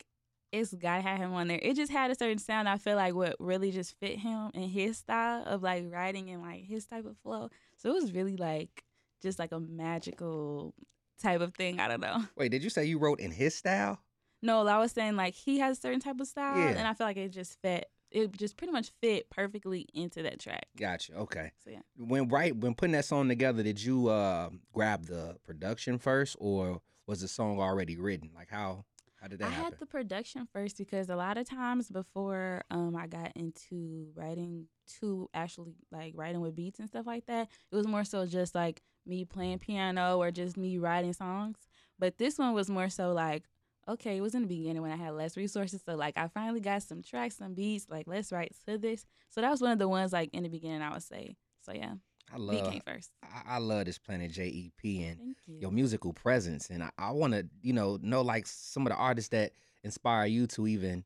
it's 0.52 0.72
gotta 0.72 1.02
have 1.02 1.18
him 1.18 1.34
on 1.34 1.48
there. 1.48 1.58
It 1.60 1.74
just 1.76 1.90
had 1.92 2.10
a 2.10 2.14
certain 2.14 2.38
sound 2.38 2.68
I 2.68 2.78
feel 2.78 2.96
like 2.96 3.14
what 3.14 3.36
really 3.40 3.72
just 3.72 3.98
fit 3.98 4.18
him 4.20 4.50
and 4.54 4.70
his 4.70 4.98
style 4.98 5.42
of 5.44 5.62
like 5.62 5.84
writing 5.90 6.30
and 6.30 6.42
like 6.42 6.64
his 6.64 6.86
type 6.86 7.04
of 7.06 7.18
flow. 7.18 7.50
So 7.76 7.90
it 7.90 7.94
was 7.94 8.12
really 8.12 8.36
like 8.36 8.84
just 9.22 9.38
like 9.38 9.52
a 9.52 9.60
magical 9.60 10.74
type 11.22 11.40
of 11.40 11.54
thing. 11.54 11.80
I 11.80 11.88
don't 11.88 12.00
know. 12.00 12.24
Wait, 12.36 12.50
did 12.50 12.62
you 12.64 12.70
say 12.70 12.84
you 12.84 12.98
wrote 12.98 13.20
in 13.20 13.30
his 13.30 13.54
style? 13.54 13.98
No, 14.42 14.66
I 14.66 14.78
was 14.78 14.92
saying 14.92 15.16
like 15.16 15.34
he 15.34 15.58
has 15.60 15.78
a 15.78 15.80
certain 15.80 16.00
type 16.00 16.20
of 16.20 16.26
style, 16.26 16.58
Yeah. 16.58 16.68
and 16.76 16.86
I 16.86 16.94
feel 16.94 17.06
like 17.06 17.16
it 17.16 17.30
just 17.30 17.60
fit. 17.62 17.86
It 18.12 18.32
just 18.36 18.56
pretty 18.56 18.72
much 18.72 18.92
fit 19.02 19.28
perfectly 19.30 19.86
into 19.92 20.22
that 20.22 20.38
track. 20.38 20.66
Gotcha. 20.78 21.14
Okay. 21.14 21.50
So 21.64 21.70
yeah. 21.70 21.80
When 21.96 22.28
right 22.28 22.54
when 22.56 22.74
putting 22.74 22.92
that 22.92 23.04
song 23.04 23.28
together, 23.28 23.62
did 23.62 23.82
you 23.82 24.08
uh, 24.08 24.50
grab 24.72 25.06
the 25.06 25.36
production 25.44 25.98
first, 25.98 26.36
or 26.38 26.80
was 27.06 27.20
the 27.20 27.28
song 27.28 27.58
already 27.60 27.96
written? 27.96 28.30
Like 28.34 28.48
how 28.50 28.84
how 29.20 29.26
did 29.26 29.40
that 29.40 29.46
I 29.46 29.50
happen? 29.50 29.64
had 29.72 29.78
the 29.80 29.86
production 29.86 30.46
first 30.52 30.76
because 30.78 31.08
a 31.10 31.16
lot 31.16 31.36
of 31.38 31.48
times 31.48 31.90
before 31.90 32.62
um 32.70 32.94
I 32.94 33.06
got 33.08 33.32
into 33.36 34.06
writing 34.14 34.66
to 35.00 35.28
actually 35.34 35.74
like 35.90 36.12
writing 36.14 36.40
with 36.40 36.54
beats 36.54 36.78
and 36.78 36.88
stuff 36.88 37.06
like 37.06 37.26
that, 37.26 37.48
it 37.72 37.74
was 37.74 37.88
more 37.88 38.04
so 38.04 38.24
just 38.26 38.54
like 38.54 38.82
me 39.06 39.24
playing 39.24 39.58
piano 39.58 40.18
or 40.18 40.30
just 40.30 40.56
me 40.56 40.78
writing 40.78 41.12
songs. 41.12 41.56
But 41.98 42.18
this 42.18 42.38
one 42.38 42.52
was 42.52 42.68
more 42.68 42.88
so 42.88 43.12
like 43.12 43.44
okay, 43.88 44.16
it 44.16 44.20
was 44.20 44.34
in 44.34 44.42
the 44.42 44.48
beginning 44.48 44.82
when 44.82 44.90
I 44.90 44.96
had 44.96 45.14
less 45.14 45.36
resources. 45.36 45.80
So 45.84 45.94
like 45.94 46.18
I 46.18 46.28
finally 46.28 46.60
got 46.60 46.82
some 46.82 47.02
tracks, 47.02 47.36
some 47.36 47.54
beats, 47.54 47.86
like 47.88 48.06
let's 48.06 48.32
write 48.32 48.52
to 48.66 48.78
this. 48.78 49.06
So 49.30 49.40
that 49.40 49.50
was 49.50 49.60
one 49.60 49.72
of 49.72 49.78
the 49.78 49.88
ones 49.88 50.12
like 50.12 50.30
in 50.32 50.42
the 50.42 50.48
beginning 50.48 50.82
I 50.82 50.92
would 50.92 51.02
say. 51.02 51.36
So 51.60 51.72
yeah, 51.72 51.94
I 52.32 52.36
love 52.38 52.70
came 52.70 52.82
first. 52.86 53.10
I, 53.22 53.56
I 53.56 53.58
love 53.58 53.86
this 53.86 53.98
Planet 53.98 54.30
JEP 54.30 54.72
and 54.84 55.36
you. 55.46 55.58
your 55.60 55.70
musical 55.70 56.12
presence, 56.12 56.70
and 56.70 56.82
I, 56.82 56.90
I 56.98 57.10
want 57.12 57.34
to 57.34 57.46
you 57.62 57.72
know 57.72 57.98
know 58.02 58.22
like 58.22 58.46
some 58.46 58.86
of 58.86 58.92
the 58.92 58.96
artists 58.96 59.30
that 59.30 59.52
inspire 59.84 60.26
you 60.26 60.46
to 60.48 60.66
even 60.66 61.04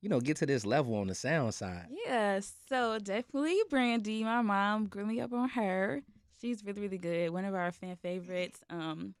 you 0.00 0.08
know 0.08 0.20
get 0.20 0.36
to 0.38 0.46
this 0.46 0.66
level 0.66 0.96
on 0.96 1.06
the 1.06 1.14
sound 1.14 1.54
side. 1.54 1.86
Yeah, 2.06 2.40
so 2.68 2.98
definitely 2.98 3.58
Brandy. 3.70 4.24
My 4.24 4.42
mom 4.42 4.86
grew 4.86 5.06
me 5.06 5.20
up 5.20 5.32
on 5.32 5.48
her. 5.50 6.02
She's 6.40 6.64
really, 6.64 6.82
really 6.82 6.98
good. 6.98 7.30
One 7.30 7.44
of 7.44 7.54
our 7.54 7.72
fan 7.72 7.96
favorites. 7.96 8.60
Um, 8.70 9.14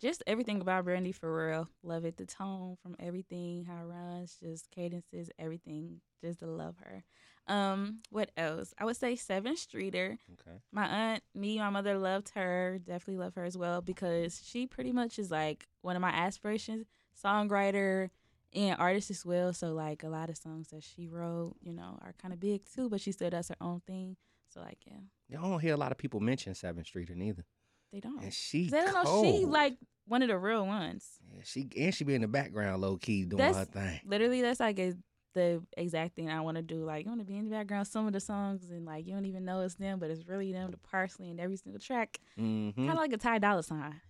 just 0.00 0.22
everything 0.26 0.60
about 0.60 0.84
Brandy 0.84 1.12
for 1.12 1.48
real. 1.48 1.68
Love 1.82 2.04
it. 2.04 2.16
The 2.16 2.26
tone 2.26 2.76
from 2.82 2.96
everything, 2.98 3.64
how 3.64 3.82
it 3.82 3.86
runs, 3.86 4.36
just 4.42 4.70
cadences, 4.70 5.30
everything. 5.38 6.00
Just 6.20 6.40
to 6.40 6.46
love 6.46 6.76
her. 6.82 7.04
Um, 7.46 8.00
what 8.10 8.30
else? 8.36 8.74
I 8.78 8.84
would 8.84 8.96
say 8.96 9.14
Sevyn 9.14 9.56
Streeter. 9.56 10.18
Okay. 10.32 10.58
My 10.72 10.86
aunt, 10.86 11.22
me, 11.34 11.58
my 11.58 11.70
mother 11.70 11.98
loved 11.98 12.30
her. 12.30 12.78
Definitely 12.84 13.22
love 13.22 13.34
her 13.34 13.44
as 13.44 13.56
well 13.56 13.80
because 13.80 14.40
she 14.44 14.66
pretty 14.66 14.92
much 14.92 15.18
is 15.18 15.30
like 15.30 15.66
one 15.82 15.96
of 15.96 16.02
my 16.02 16.10
aspirations, 16.10 16.86
songwriter 17.24 18.10
and 18.54 18.76
artist 18.78 19.10
as 19.10 19.24
well. 19.24 19.52
So 19.52 19.72
like 19.72 20.02
a 20.02 20.08
lot 20.08 20.28
of 20.30 20.36
songs 20.36 20.68
that 20.68 20.84
she 20.84 21.08
wrote, 21.08 21.56
you 21.62 21.72
know, 21.72 21.98
are 22.02 22.14
kind 22.20 22.34
of 22.34 22.40
big 22.40 22.62
too, 22.72 22.88
but 22.88 23.00
she 23.00 23.12
still 23.12 23.30
does 23.30 23.48
her 23.48 23.56
own 23.60 23.82
thing. 23.86 24.16
So 24.52 24.60
like 24.60 24.78
yeah, 24.86 24.96
Y'all 25.28 25.50
don't 25.50 25.60
hear 25.60 25.74
a 25.74 25.76
lot 25.78 25.92
of 25.92 25.98
people 25.98 26.20
mention 26.20 26.52
Sevyn 26.52 26.84
Streeter 26.86 27.14
neither, 27.14 27.44
they 27.92 28.00
don't. 28.00 28.22
and 28.22 28.32
she 28.32 28.68
They 28.68 28.78
don't 28.82 28.92
know 28.94 29.02
cold. 29.04 29.26
she 29.26 29.44
like 29.46 29.76
one 30.06 30.20
of 30.22 30.28
the 30.28 30.38
real 30.38 30.66
ones. 30.66 31.06
Yeah, 31.32 31.40
she 31.44 31.68
and 31.78 31.94
she 31.94 32.04
be 32.04 32.14
in 32.14 32.22
the 32.22 32.28
background 32.28 32.82
low 32.82 32.96
key 32.96 33.24
doing 33.24 33.38
That's- 33.38 33.56
her 33.56 33.64
thing. 33.64 34.00
Literally, 34.04 34.42
that's 34.42 34.60
like 34.60 34.78
a, 34.78 34.94
the 35.34 35.62
exact 35.78 36.14
thing 36.14 36.28
I 36.28 36.40
want 36.42 36.56
to 36.58 36.62
do. 36.62 36.84
Like 36.84 37.04
you 37.06 37.10
want 37.10 37.20
to 37.22 37.26
be 37.26 37.36
in 37.38 37.44
the 37.44 37.50
background, 37.50 37.86
some 37.86 38.06
of 38.06 38.12
the 38.12 38.20
songs, 38.20 38.68
and 38.70 38.84
like 38.84 39.06
you 39.06 39.14
don't 39.14 39.24
even 39.24 39.44
know 39.46 39.60
it's 39.60 39.76
them, 39.76 39.98
but 39.98 40.10
it's 40.10 40.26
really 40.28 40.52
them. 40.52 40.70
The 40.70 40.76
parsley 40.76 41.30
in 41.30 41.40
every 41.40 41.56
single 41.56 41.80
track, 41.80 42.18
Mm-hmm. 42.38 42.78
kind 42.86 42.90
of 42.90 42.96
like 42.98 43.12
a 43.14 43.16
Ty 43.16 43.38
Dolla 43.38 43.62
Sign. 43.62 44.00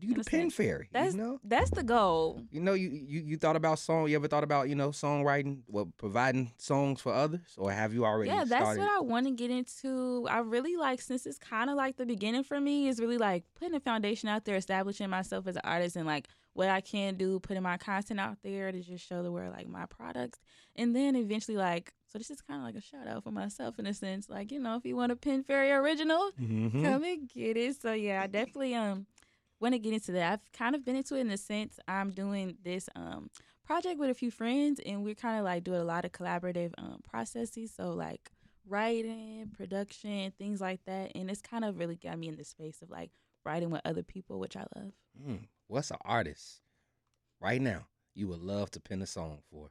You 0.00 0.14
the 0.14 0.24
pen 0.24 0.50
fairy, 0.50 0.88
That's 0.92 1.14
you 1.14 1.20
know. 1.22 1.40
that's 1.42 1.70
the 1.70 1.82
goal. 1.82 2.42
You 2.50 2.60
know, 2.60 2.74
you, 2.74 2.88
you 2.90 3.20
you 3.22 3.36
thought 3.36 3.56
about 3.56 3.78
song. 3.78 4.08
You 4.08 4.16
ever 4.16 4.28
thought 4.28 4.44
about 4.44 4.68
you 4.68 4.74
know 4.74 4.90
songwriting, 4.90 5.62
well, 5.68 5.92
providing 5.96 6.52
songs 6.58 7.00
for 7.00 7.12
others, 7.12 7.54
or 7.56 7.70
have 7.72 7.94
you 7.94 8.04
already? 8.04 8.30
yeah, 8.30 8.40
that's 8.44 8.48
started? 8.62 8.80
what 8.80 8.90
I 8.90 9.00
want 9.00 9.26
to 9.26 9.32
get 9.32 9.50
into. 9.50 10.26
I 10.28 10.38
really 10.40 10.76
like 10.76 11.00
since 11.00 11.24
it's 11.26 11.38
kind 11.38 11.70
of 11.70 11.76
like 11.76 11.96
the 11.96 12.06
beginning 12.06 12.44
for 12.44 12.60
me 12.60 12.88
is 12.88 13.00
really 13.00 13.18
like 13.18 13.44
putting 13.54 13.74
a 13.74 13.80
foundation 13.80 14.28
out 14.28 14.44
there, 14.44 14.56
establishing 14.56 15.08
myself 15.08 15.46
as 15.46 15.56
an 15.56 15.62
artist, 15.64 15.96
and 15.96 16.06
like 16.06 16.28
what 16.52 16.68
I 16.68 16.80
can 16.80 17.16
do, 17.16 17.38
putting 17.40 17.62
my 17.62 17.76
content 17.76 18.18
out 18.20 18.38
there 18.42 18.72
to 18.72 18.80
just 18.82 19.06
show 19.06 19.22
the 19.22 19.30
world 19.32 19.54
like 19.56 19.68
my 19.68 19.86
products, 19.86 20.40
and 20.74 20.94
then 20.94 21.16
eventually 21.16 21.56
like 21.56 21.92
so 22.08 22.18
this 22.18 22.30
is 22.30 22.40
kind 22.40 22.60
of 22.60 22.64
like 22.64 22.76
a 22.76 22.80
shout 22.80 23.06
out 23.08 23.24
for 23.24 23.30
myself 23.32 23.78
in 23.78 23.86
a 23.86 23.94
sense, 23.94 24.28
like 24.28 24.52
you 24.52 24.60
know 24.60 24.76
if 24.76 24.84
you 24.84 24.94
want 24.96 25.12
a 25.12 25.16
Pen 25.16 25.42
Fairy 25.42 25.70
original, 25.72 26.30
Mhm. 26.40 26.82
come 26.82 27.02
and 27.04 27.28
get 27.28 27.56
it. 27.56 27.80
So 27.80 27.92
yeah, 27.92 28.22
I 28.22 28.26
definitely 28.26 28.74
um 28.74 29.06
want 29.60 29.74
to 29.74 29.78
get 29.78 29.92
into 29.92 30.12
that. 30.12 30.32
I've 30.32 30.52
kind 30.52 30.74
of 30.74 30.84
been 30.84 30.96
into 30.96 31.16
it 31.16 31.20
in 31.20 31.28
the 31.28 31.36
sense 31.36 31.78
I'm 31.88 32.10
doing 32.10 32.56
this 32.62 32.88
um 32.94 33.30
project 33.64 33.98
with 33.98 34.10
a 34.10 34.14
few 34.14 34.30
friends 34.30 34.80
and 34.86 35.02
we're 35.02 35.14
kind 35.14 35.38
of 35.38 35.44
like 35.44 35.64
doing 35.64 35.80
a 35.80 35.84
lot 35.84 36.04
of 36.04 36.12
collaborative 36.12 36.72
um 36.78 37.00
processes. 37.08 37.72
So 37.76 37.90
like 37.92 38.30
writing, 38.68 39.50
production, 39.56 40.32
things 40.38 40.60
like 40.60 40.84
that. 40.86 41.12
And 41.14 41.30
it's 41.30 41.42
kind 41.42 41.64
of 41.64 41.78
really 41.78 41.96
got 41.96 42.18
me 42.18 42.28
in 42.28 42.36
the 42.36 42.44
space 42.44 42.82
of 42.82 42.90
like 42.90 43.10
writing 43.44 43.70
with 43.70 43.82
other 43.84 44.02
people, 44.02 44.38
which 44.40 44.56
I 44.56 44.64
love. 44.76 44.92
Mm, 45.24 45.46
What's 45.68 45.90
an 45.90 45.98
artist 46.04 46.60
right 47.40 47.60
now 47.60 47.86
you 48.14 48.28
would 48.28 48.40
love 48.40 48.70
to 48.72 48.80
pen 48.80 49.02
a 49.02 49.06
song 49.06 49.38
for? 49.50 49.70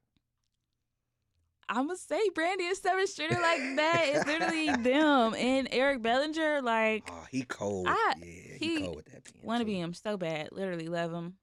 I'm 1.68 1.88
gonna 1.88 1.98
say 1.98 2.20
Brandy 2.34 2.68
and 2.68 2.78
Sevyn 2.78 3.08
Streeter 3.08 3.40
like 3.42 3.76
that. 3.78 4.04
It's 4.08 4.26
literally 4.28 4.68
them 4.84 5.34
and 5.36 5.68
Eric 5.72 6.02
Bellinger. 6.02 6.62
Like 6.62 7.08
Oh, 7.12 7.26
he 7.32 7.44
cold. 7.44 7.88
I- 7.90 8.14
yeah, 8.20 8.26
he, 8.60 8.76
he 8.76 8.82
cold 8.82 8.96
with 8.98 9.06
that 9.06 9.24
want 9.44 9.62
to 9.62 9.66
be 9.66 9.80
him 9.80 9.94
so 9.94 10.18
bad. 10.18 10.50
Literally 10.52 10.88
love 10.88 11.12
him. 11.12 11.36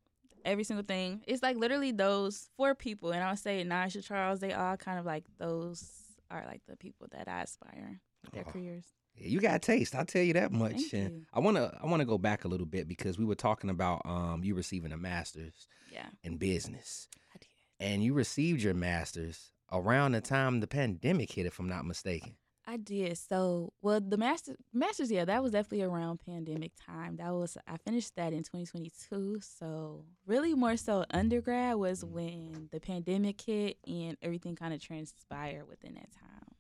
Every 0.45 0.65
single 0.65 0.85
thing. 0.85 1.23
It's 1.27 1.43
like 1.43 1.57
literally 1.57 1.93
those 1.93 2.49
four 2.57 2.75
people, 2.75 3.13
and 3.13 3.23
I 3.23 3.31
would 3.31 3.39
say 3.39 3.65
Nija 3.65 4.05
Charles. 4.05 4.41
They 4.41 4.53
all 4.53 4.77
kind 4.77 4.99
of 4.99 5.05
like 5.07 5.25
those 5.39 5.89
are 6.31 6.45
like 6.47 6.63
the 6.67 6.77
people 6.77 7.07
that 7.13 7.29
I 7.29 7.43
aspire 7.43 8.01
with 8.25 8.33
their 8.33 8.45
Oh. 8.47 8.51
careers. 8.51 8.85
Yeah, 9.15 9.29
you 9.29 9.41
got 9.41 9.61
taste. 9.63 9.95
I'll 9.95 10.07
tell 10.07 10.23
you 10.23 10.33
that 10.33 10.51
much. 10.53 10.73
Thank 10.73 10.93
and 10.95 11.11
you. 11.17 11.23
I 11.33 11.39
wanna 11.41 11.79
I 11.83 11.87
wanna 11.87 12.05
go 12.07 12.17
back 12.19 12.45
a 12.45 12.49
little 12.49 12.67
bit 12.67 12.89
because 12.89 13.19
we 13.19 13.25
were 13.25 13.35
talking 13.35 13.71
about 13.71 14.03
um 14.05 14.43
you 14.43 14.55
receiving 14.55 14.91
a 14.93 14.97
master's 14.97 15.69
Yeah, 15.93 16.07
in 16.25 16.39
business. 16.39 17.07
I 17.35 17.39
did. 17.39 17.49
And 17.93 18.03
you 18.03 18.15
received 18.15 18.63
your 18.63 18.75
master's 18.75 19.52
around 19.73 20.13
the 20.13 20.21
time 20.21 20.61
the 20.61 20.67
pandemic 20.67 21.33
hit, 21.33 21.47
if 21.47 21.59
I'm 21.59 21.69
not 21.69 21.85
mistaken. 21.85 22.37
I 22.67 22.77
did. 22.77 23.19
So, 23.19 23.73
well, 23.83 24.01
the 24.01 24.17
master 24.17 24.55
masters, 24.73 25.11
yeah, 25.11 25.25
that 25.25 25.43
was 25.43 25.53
definitely 25.53 25.83
around 25.83 26.21
pandemic 26.25 26.73
time. 26.87 27.17
That 27.17 27.33
was 27.33 27.57
I 27.67 27.77
finished 27.79 28.15
that 28.17 28.33
in 28.33 28.45
2022. 28.45 29.41
So, 29.41 30.05
really 30.27 30.55
more 30.55 30.77
so 30.77 31.05
undergrad 31.11 31.77
was 31.77 32.05
when 32.05 32.69
the 32.71 32.79
pandemic 32.79 33.41
hit 33.41 33.79
and 33.87 34.17
everything 34.23 34.55
kind 34.55 34.73
of 34.73 34.81
transpired 34.81 35.67
within 35.69 35.95
that 35.95 36.13
time. 36.13 36.55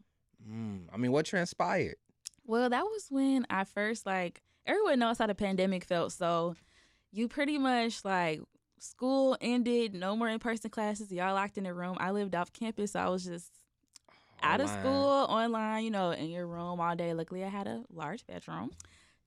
Mm, 0.50 0.80
I 0.92 0.96
mean, 0.96 1.12
what 1.12 1.26
transpired? 1.26 1.96
Well, 2.44 2.68
that 2.68 2.84
was 2.84 3.06
when 3.08 3.46
I 3.48 3.62
first 3.64 4.04
like 4.04 4.42
everyone 4.66 4.98
knows 4.98 5.18
how 5.18 5.28
the 5.28 5.34
pandemic 5.34 5.84
felt. 5.84 6.12
So 6.12 6.56
you 7.12 7.28
pretty 7.28 7.58
much 7.58 8.04
like 8.04 8.40
school 8.82 9.36
ended, 9.40 9.94
no 9.94 10.16
more 10.16 10.28
in 10.28 10.38
person 10.38 10.70
classes, 10.70 11.10
y'all 11.12 11.34
locked 11.34 11.56
in 11.56 11.66
a 11.66 11.72
room. 11.72 11.96
I 12.00 12.10
lived 12.10 12.34
off 12.34 12.52
campus, 12.52 12.92
so 12.92 13.00
I 13.00 13.08
was 13.08 13.24
just 13.24 13.50
out 14.42 14.60
of 14.60 14.68
school, 14.68 15.26
online, 15.28 15.84
you 15.84 15.90
know, 15.90 16.10
in 16.10 16.30
your 16.30 16.46
room 16.46 16.80
all 16.80 16.96
day. 16.96 17.14
Luckily 17.14 17.44
I 17.44 17.48
had 17.48 17.68
a 17.68 17.84
large 17.92 18.26
bedroom. 18.26 18.72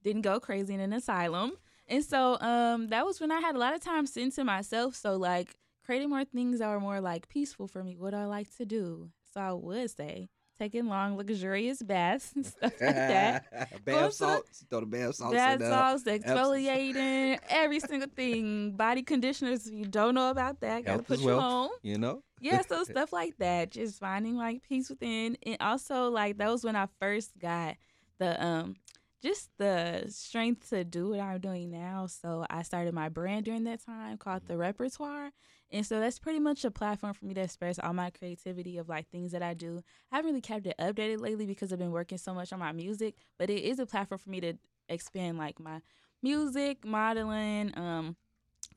Didn't 0.03 0.23
go 0.23 0.39
crazy 0.39 0.73
in 0.73 0.81
an 0.81 0.91
asylum. 0.93 1.53
And 1.87 2.03
so 2.03 2.37
um 2.41 2.87
that 2.89 3.05
was 3.05 3.21
when 3.21 3.31
I 3.31 3.39
had 3.39 3.55
a 3.55 3.59
lot 3.59 3.73
of 3.73 3.81
time 3.81 4.05
sitting 4.05 4.31
to 4.31 4.43
myself. 4.43 4.93
So 4.95 5.15
like 5.15 5.55
creating 5.85 6.09
more 6.09 6.25
things 6.25 6.59
that 6.59 6.69
were 6.69 6.79
more 6.79 6.99
like 6.99 7.29
peaceful 7.29 7.67
for 7.67 7.83
me. 7.83 7.95
What 7.95 8.11
do 8.11 8.17
I 8.17 8.25
like 8.25 8.53
to 8.57 8.65
do? 8.65 9.09
So 9.33 9.39
I 9.39 9.53
would 9.53 9.89
say 9.89 10.29
taking 10.57 10.87
long, 10.87 11.17
luxurious 11.17 11.81
baths 11.81 12.31
and 12.35 12.45
stuff 12.45 12.73
like 12.79 12.79
that. 12.79 13.83
Bath 13.85 14.13
salts. 14.13 14.65
Throw 14.69 14.81
the 14.81 14.85
bath 14.85 15.15
salts 15.15 15.33
Bath 15.33 15.61
salts, 15.61 16.03
exfoliating, 16.03 17.39
every 17.49 17.79
single 17.79 18.09
thing. 18.09 18.71
Body 18.71 19.03
conditioners, 19.03 19.67
if 19.67 19.73
you 19.73 19.85
don't 19.85 20.15
know 20.15 20.29
about 20.29 20.59
that, 20.61 20.85
gotta 20.85 20.97
Health 20.97 21.07
put 21.07 21.19
you 21.19 21.27
wealth. 21.27 21.41
on. 21.43 21.69
You 21.81 21.97
know? 21.97 22.23
Yeah, 22.41 22.61
so 22.61 22.83
stuff 22.85 23.11
like 23.13 23.37
that. 23.37 23.71
Just 23.71 23.99
finding 23.99 24.35
like 24.35 24.63
peace 24.63 24.89
within. 24.89 25.37
And 25.43 25.57
also 25.59 26.09
like 26.09 26.37
that 26.37 26.49
was 26.49 26.63
when 26.63 26.75
I 26.75 26.87
first 26.99 27.37
got 27.39 27.75
the 28.19 28.43
um 28.43 28.75
just 29.21 29.49
the 29.57 30.05
strength 30.09 30.69
to 30.69 30.83
do 30.83 31.09
what 31.09 31.19
I'm 31.19 31.39
doing 31.39 31.71
now. 31.71 32.07
So 32.07 32.45
I 32.49 32.61
started 32.61 32.93
my 32.93 33.09
brand 33.09 33.45
during 33.45 33.63
that 33.63 33.83
time 33.83 34.17
called 34.17 34.43
the 34.47 34.57
repertoire. 34.57 35.31
And 35.71 35.85
so 35.85 35.99
that's 35.99 36.19
pretty 36.19 36.39
much 36.39 36.63
a 36.63 36.71
platform 36.71 37.13
for 37.13 37.25
me 37.25 37.33
to 37.33 37.41
express 37.41 37.79
all 37.79 37.93
my 37.93 38.09
creativity 38.11 38.77
of 38.77 38.87
like 38.87 39.09
things 39.09 39.31
that 39.31 39.41
I 39.41 39.53
do. 39.53 39.83
I 40.11 40.17
haven't 40.17 40.29
really 40.29 40.41
kept 40.41 40.67
it 40.67 40.75
updated 40.79 41.19
lately 41.19 41.45
because 41.45 41.73
I've 41.73 41.79
been 41.79 41.91
working 41.91 42.17
so 42.17 42.33
much 42.33 42.53
on 42.53 42.59
my 42.59 42.71
music, 42.71 43.15
but 43.37 43.49
it 43.49 43.63
is 43.63 43.79
a 43.79 43.85
platform 43.85 44.19
for 44.19 44.29
me 44.29 44.39
to 44.41 44.53
expand 44.89 45.37
like 45.37 45.59
my 45.59 45.81
music, 46.21 46.85
modeling. 46.85 47.71
Um, 47.75 48.15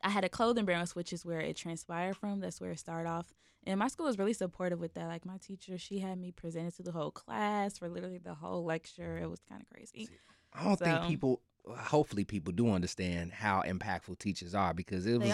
I 0.02 0.10
had 0.10 0.24
a 0.24 0.28
clothing 0.28 0.64
brand, 0.64 0.88
which 0.90 1.12
is 1.12 1.24
where 1.24 1.40
it 1.40 1.56
transpired 1.56 2.16
from. 2.16 2.40
That's 2.40 2.60
where 2.60 2.70
it 2.70 2.78
started 2.78 3.08
off. 3.08 3.32
And 3.66 3.78
my 3.78 3.88
school 3.88 4.06
was 4.06 4.18
really 4.18 4.32
supportive 4.32 4.80
with 4.80 4.94
that. 4.94 5.08
Like 5.08 5.26
my 5.26 5.36
teacher, 5.38 5.76
she 5.78 5.98
had 5.98 6.18
me 6.18 6.32
presented 6.32 6.74
to 6.76 6.82
the 6.82 6.92
whole 6.92 7.10
class 7.10 7.78
for 7.78 7.88
literally 7.88 8.18
the 8.18 8.34
whole 8.34 8.64
lecture. 8.64 9.18
It 9.18 9.28
was 9.28 9.40
kind 9.48 9.60
of 9.60 9.68
crazy. 9.68 10.08
I 10.52 10.64
don't 10.64 10.78
think 10.78 11.08
people 11.08 11.42
hopefully 11.76 12.24
people 12.24 12.52
do 12.52 12.70
understand 12.70 13.32
how 13.32 13.62
impactful 13.62 14.18
teachers 14.18 14.54
are 14.54 14.72
because 14.74 15.06
it 15.06 15.20
was 15.20 15.28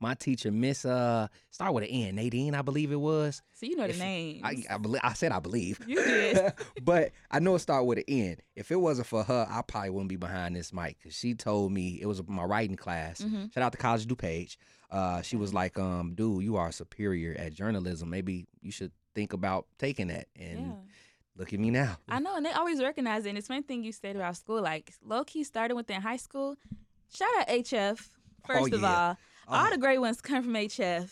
my 0.00 0.14
teacher, 0.14 0.50
Miss 0.50 0.84
uh, 0.84 1.28
start 1.50 1.72
with 1.74 1.84
an 1.84 1.90
N, 1.90 2.16
Nadine, 2.16 2.54
I 2.54 2.62
believe 2.62 2.92
it 2.92 3.00
was. 3.00 3.42
So 3.54 3.66
you 3.66 3.76
know 3.76 3.86
the 3.86 3.94
names. 3.98 4.42
I, 4.44 4.62
I 4.74 4.78
believe 4.78 5.00
I 5.04 5.12
said 5.14 5.32
I 5.32 5.40
believe. 5.40 5.80
You 5.86 5.96
did. 6.04 6.52
but 6.82 7.12
I 7.30 7.38
know 7.38 7.54
it 7.54 7.60
started 7.60 7.84
with 7.84 7.98
an 7.98 8.04
N. 8.08 8.36
If 8.54 8.70
it 8.70 8.76
wasn't 8.76 9.06
for 9.06 9.22
her, 9.24 9.46
I 9.48 9.62
probably 9.62 9.90
wouldn't 9.90 10.08
be 10.08 10.16
behind 10.16 10.56
this 10.56 10.72
mic 10.72 10.98
because 10.98 11.16
she 11.16 11.34
told 11.34 11.72
me 11.72 11.98
it 12.00 12.06
was 12.06 12.22
my 12.26 12.44
writing 12.44 12.76
class. 12.76 13.20
Mhm. 13.20 13.52
Shout 13.52 13.62
out 13.64 13.72
to 13.72 13.78
College 13.78 14.06
DuPage. 14.06 14.56
Uh, 14.90 15.20
she 15.22 15.36
was 15.36 15.52
like, 15.52 15.78
um, 15.78 16.14
dude, 16.14 16.44
you 16.44 16.56
are 16.56 16.70
superior 16.70 17.34
at 17.38 17.52
journalism. 17.54 18.08
Maybe 18.10 18.46
you 18.62 18.70
should 18.70 18.92
think 19.14 19.32
about 19.32 19.66
taking 19.78 20.08
that. 20.08 20.28
And 20.36 20.66
yeah. 20.66 20.72
Look 21.38 21.52
at 21.52 21.60
me 21.60 21.70
now. 21.70 21.98
I 22.08 22.18
know, 22.18 22.36
and 22.36 22.44
they 22.44 22.52
always 22.52 22.82
recognize 22.82 23.26
it. 23.26 23.30
And 23.30 23.38
it's 23.38 23.48
one 23.48 23.62
thing 23.62 23.82
you 23.82 23.92
said 23.92 24.16
about 24.16 24.36
school, 24.36 24.62
like 24.62 24.92
low 25.04 25.24
key 25.24 25.44
started 25.44 25.74
within 25.74 26.00
high 26.00 26.16
school. 26.16 26.56
Shout 27.14 27.28
out 27.40 27.48
HF. 27.48 28.08
First 28.46 28.72
of 28.72 28.80
yeah. 28.82 29.16
all, 29.48 29.58
all 29.60 29.66
Oh, 29.66 29.70
the 29.70 29.78
great 29.78 29.98
ones 29.98 30.20
come 30.20 30.42
from 30.42 30.54
HF. 30.54 31.10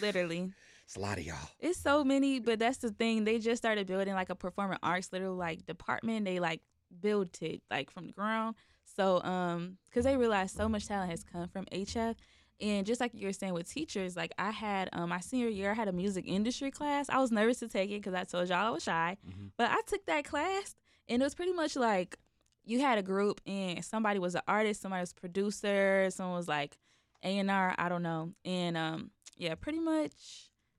Literally, 0.00 0.52
it's 0.84 0.96
a 0.96 1.00
lot 1.00 1.18
of 1.18 1.24
y'all. 1.24 1.36
it's 1.60 1.78
so 1.80 2.04
many, 2.04 2.40
but 2.40 2.58
that's 2.58 2.78
the 2.78 2.90
thing. 2.90 3.24
They 3.24 3.38
just 3.38 3.62
started 3.62 3.86
building 3.86 4.14
like 4.14 4.30
a 4.30 4.34
performing 4.34 4.78
arts 4.82 5.12
little 5.12 5.34
like 5.34 5.64
department. 5.66 6.24
They 6.24 6.40
like 6.40 6.60
built 7.00 7.40
it 7.42 7.62
like 7.70 7.90
from 7.90 8.06
the 8.06 8.12
ground. 8.12 8.56
So, 8.96 9.22
um, 9.22 9.78
because 9.84 10.04
they 10.04 10.16
realized 10.16 10.56
so 10.56 10.68
much 10.68 10.86
talent 10.86 11.10
has 11.10 11.22
come 11.24 11.48
from 11.48 11.66
HF. 11.66 12.14
And 12.60 12.86
just 12.86 13.00
like 13.00 13.12
you 13.14 13.26
were 13.26 13.32
saying 13.32 13.52
with 13.52 13.68
teachers, 13.70 14.16
like 14.16 14.32
I 14.38 14.50
had 14.50 14.88
um 14.92 15.10
my 15.10 15.20
senior 15.20 15.48
year, 15.48 15.72
I 15.72 15.74
had 15.74 15.88
a 15.88 15.92
music 15.92 16.24
industry 16.26 16.70
class. 16.70 17.08
I 17.08 17.18
was 17.18 17.30
nervous 17.30 17.58
to 17.60 17.68
take 17.68 17.90
it 17.90 17.98
because 18.02 18.14
I 18.14 18.24
told 18.24 18.48
y'all 18.48 18.66
I 18.66 18.70
was 18.70 18.82
shy. 18.82 19.16
Mhm. 19.28 19.50
But 19.56 19.70
I 19.70 19.80
took 19.86 20.06
that 20.06 20.24
class 20.24 20.74
and 21.08 21.20
it 21.20 21.24
was 21.24 21.34
pretty 21.34 21.52
much 21.52 21.76
like 21.76 22.16
you 22.64 22.80
had 22.80 22.98
a 22.98 23.02
group 23.02 23.40
and 23.46 23.84
somebody 23.84 24.18
was 24.18 24.34
an 24.34 24.42
artist, 24.48 24.80
somebody 24.80 25.00
was 25.02 25.12
a 25.12 25.20
producer, 25.20 26.08
someone 26.10 26.36
was 26.36 26.48
like 26.48 26.78
A 27.22 27.38
and 27.38 27.50
R, 27.50 27.74
I 27.78 27.88
don't 27.88 28.02
know. 28.02 28.32
And 28.44 28.76
um 28.76 29.10
yeah, 29.36 29.54
pretty 29.54 29.80
much 29.80 30.12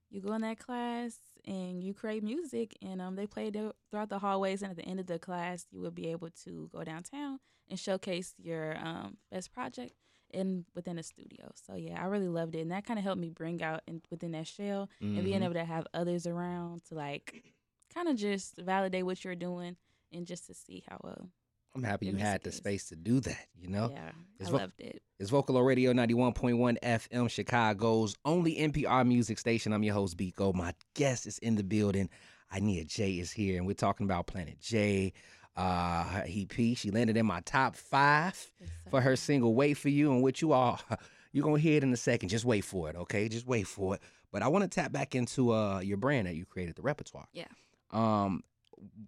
you 0.10 0.22
go 0.22 0.34
in 0.34 0.42
that 0.42 0.58
class 0.58 1.18
and 1.46 1.84
you 1.84 1.94
create 1.94 2.24
music 2.24 2.76
and 2.82 3.02
um 3.02 3.16
they 3.16 3.28
played 3.28 3.56
it 3.56 3.72
throughout 3.92 4.10
the 4.10 4.20
hallways 4.20 4.62
and 4.64 4.72
at 4.72 4.78
the 4.78 4.86
end 4.86 5.00
of 5.00 5.06
the 5.06 5.20
class 5.20 5.66
you 5.70 5.80
would 5.82 5.94
be 5.96 6.08
able 6.08 6.30
to 6.44 6.70
go 6.74 6.84
downtown 6.84 7.40
and 7.70 7.80
showcase 7.80 8.34
your 8.42 8.78
um 8.84 9.18
best 9.32 9.52
project 9.52 9.94
in 10.34 10.66
within 10.76 10.98
a 11.00 11.04
studio. 11.04 11.52
So 11.56 11.76
yeah, 11.76 12.02
I 12.02 12.06
really 12.08 12.28
loved 12.28 12.56
it 12.56 12.62
and 12.62 12.72
that 12.72 12.86
kind 12.86 13.00
of 13.00 13.04
helped 13.04 13.22
me 13.22 13.30
bring 13.30 13.62
out 13.64 13.82
in, 13.88 14.02
within 14.10 14.32
that 14.32 14.48
shell 14.48 14.90
and 15.00 15.24
being 15.24 15.42
Mhm. 15.42 15.46
able 15.46 15.54
to 15.56 15.66
have 15.66 15.88
others 15.94 16.28
around 16.28 16.84
to 16.86 16.96
like 16.96 17.54
kind 17.94 18.08
of 18.08 18.16
just 18.18 18.58
validate 18.58 19.06
what 19.06 19.24
you're 19.24 19.36
doing 19.36 19.78
and 20.12 20.28
just 20.28 20.48
to 20.48 20.54
see 20.54 20.84
how 20.90 21.00
well 21.04 21.30
I'm 21.76 21.84
happy 21.84 22.08
you 22.08 22.16
had 22.16 22.42
the 22.44 22.50
is. 22.50 22.56
space 22.56 22.90
to 22.90 22.96
do 22.96 23.20
that, 23.22 23.48
you 23.56 23.68
know? 23.68 23.90
yeah 23.92 24.12
It's 24.40 24.50
i 24.50 24.52
vo- 24.52 24.58
loved 24.58 24.80
it 24.80 25.02
It's 25.20 25.30
Vocalo 25.32 25.64
Radio 25.66 25.94
91.1 25.94 26.78
FM, 26.82 27.30
Chicago's 27.30 28.16
only 28.26 28.56
NPR 28.56 29.06
music 29.08 29.38
station. 29.40 29.74
I'm 29.74 29.84
your 29.84 29.94
host, 29.96 30.18
Bekoe. 30.18 30.54
My 30.54 30.74
guest 30.96 31.26
is 31.26 31.38
in 31.40 31.56
the 31.56 31.64
building. 31.64 32.10
Ania 32.54 32.86
J 32.88 33.14
is 33.20 33.32
here, 33.32 33.58
and 33.58 33.68
we're 33.68 33.74
talking 33.74 34.06
about 34.06 34.26
Planet 34.28 34.60
J. 34.60 35.12
Uh, 35.58 36.04
her 36.04 36.26
EP, 36.28 36.78
she 36.78 36.92
landed 36.92 37.18
in 37.18 37.26
my 37.26 37.42
top 37.42 37.76
five 37.76 38.52
for 38.92 39.02
her 39.02 39.16
single 39.16 39.56
"Wait 39.56 39.74
for 39.74 39.90
You," 39.90 40.12
and 40.12 40.22
what 40.22 40.42
you 40.42 40.54
all 40.54 40.80
you're 41.32 41.44
gonna 41.44 41.60
hear 41.60 41.78
it 41.78 41.84
in 41.84 41.92
a 41.92 41.98
second. 41.98 42.30
Just 42.30 42.46
wait 42.46 42.62
for 42.64 42.90
it, 42.90 42.96
okay? 42.96 43.28
Just 43.28 43.48
wait 43.48 43.68
for 43.68 43.96
it. 43.96 44.02
But 44.32 44.44
I 44.44 44.50
want 44.50 44.64
to 44.64 44.68
tap 44.68 44.92
back 44.92 45.16
into 45.16 45.52
uh 45.54 45.80
your 45.80 45.98
brand 45.98 46.28
that 46.28 46.36
you 46.36 46.46
created, 46.46 46.76
the 46.76 46.84
repertoire. 46.84 47.28
Yeah. 47.34 47.48
Um, 47.92 48.44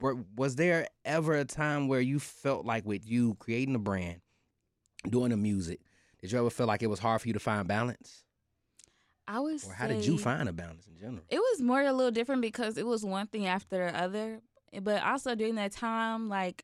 were, 0.02 0.18
was 0.36 0.56
there 0.56 0.88
ever 1.06 1.36
a 1.36 1.46
time 1.46 1.88
where 1.88 2.02
you 2.02 2.20
felt 2.20 2.66
like 2.66 2.86
with 2.86 3.08
you 3.08 3.36
creating 3.36 3.74
the 3.74 3.80
brand, 3.80 4.22
doing 5.08 5.30
the 5.30 5.38
music, 5.38 5.82
did 6.20 6.32
you 6.32 6.40
ever 6.40 6.50
feel 6.50 6.66
like 6.66 6.82
it 6.82 6.88
was 6.88 7.00
hard 7.00 7.22
for 7.22 7.28
you 7.28 7.34
to 7.34 7.40
find 7.40 7.68
balance, 7.68 8.24
i 9.28 9.40
was 9.40 9.68
or 9.68 9.74
how 9.74 9.88
did 9.88 10.04
you 10.04 10.18
find 10.18 10.50
a 10.50 10.54
balance 10.54 10.88
in 10.88 10.98
general? 11.00 11.24
it 11.30 11.38
was 11.38 11.62
more 11.62 11.82
a 11.82 11.94
little 11.94 12.12
different 12.12 12.42
because 12.42 12.78
it 12.78 12.86
was 12.86 13.06
one 13.06 13.28
thing 13.28 13.46
after 13.46 13.92
the 13.92 14.00
other 14.02 14.42
but 14.82 15.04
also 15.04 15.36
during 15.36 15.56
that 15.56 15.72
time 15.72 16.30
like 16.30 16.64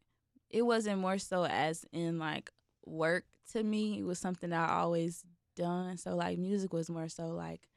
it 0.49 0.61
wasn't 0.61 0.99
more 0.99 1.17
so 1.17 1.45
as 1.45 1.85
in 1.91 2.19
like 2.19 2.49
work 2.85 3.25
to 3.51 3.63
me. 3.63 3.99
It 3.99 4.05
was 4.05 4.19
something 4.19 4.53
i 4.53 4.79
always 4.79 5.23
done. 5.55 5.97
So 5.97 6.15
like 6.15 6.37
music 6.37 6.73
was 6.73 6.89
more 6.89 7.09
so 7.09 7.27
like 7.27 7.67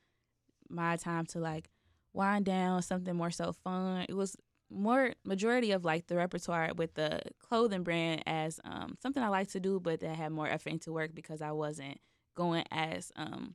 my 0.68 0.96
time 0.96 1.26
to 1.26 1.38
like 1.38 1.70
wind 2.12 2.44
down 2.44 2.82
something 2.82 3.16
more 3.16 3.30
so 3.30 3.52
fun. 3.52 4.06
It 4.08 4.14
was 4.14 4.36
more 4.70 5.14
majority 5.24 5.72
of 5.72 5.84
like 5.84 6.06
the 6.06 6.16
repertoire 6.16 6.72
with 6.76 6.94
the 6.94 7.20
clothing 7.38 7.82
brand 7.82 8.22
as 8.26 8.60
um 8.64 8.94
something 9.00 9.22
i 9.22 9.28
like 9.28 9.48
to 9.48 9.58
do 9.58 9.80
but 9.80 10.00
that 10.00 10.14
had 10.14 10.30
more 10.30 10.46
effort 10.46 10.68
into 10.68 10.92
work 10.92 11.14
because 11.14 11.40
i 11.40 11.50
wasn't 11.50 11.98
going 12.34 12.62
as 12.70 13.10
um 13.16 13.54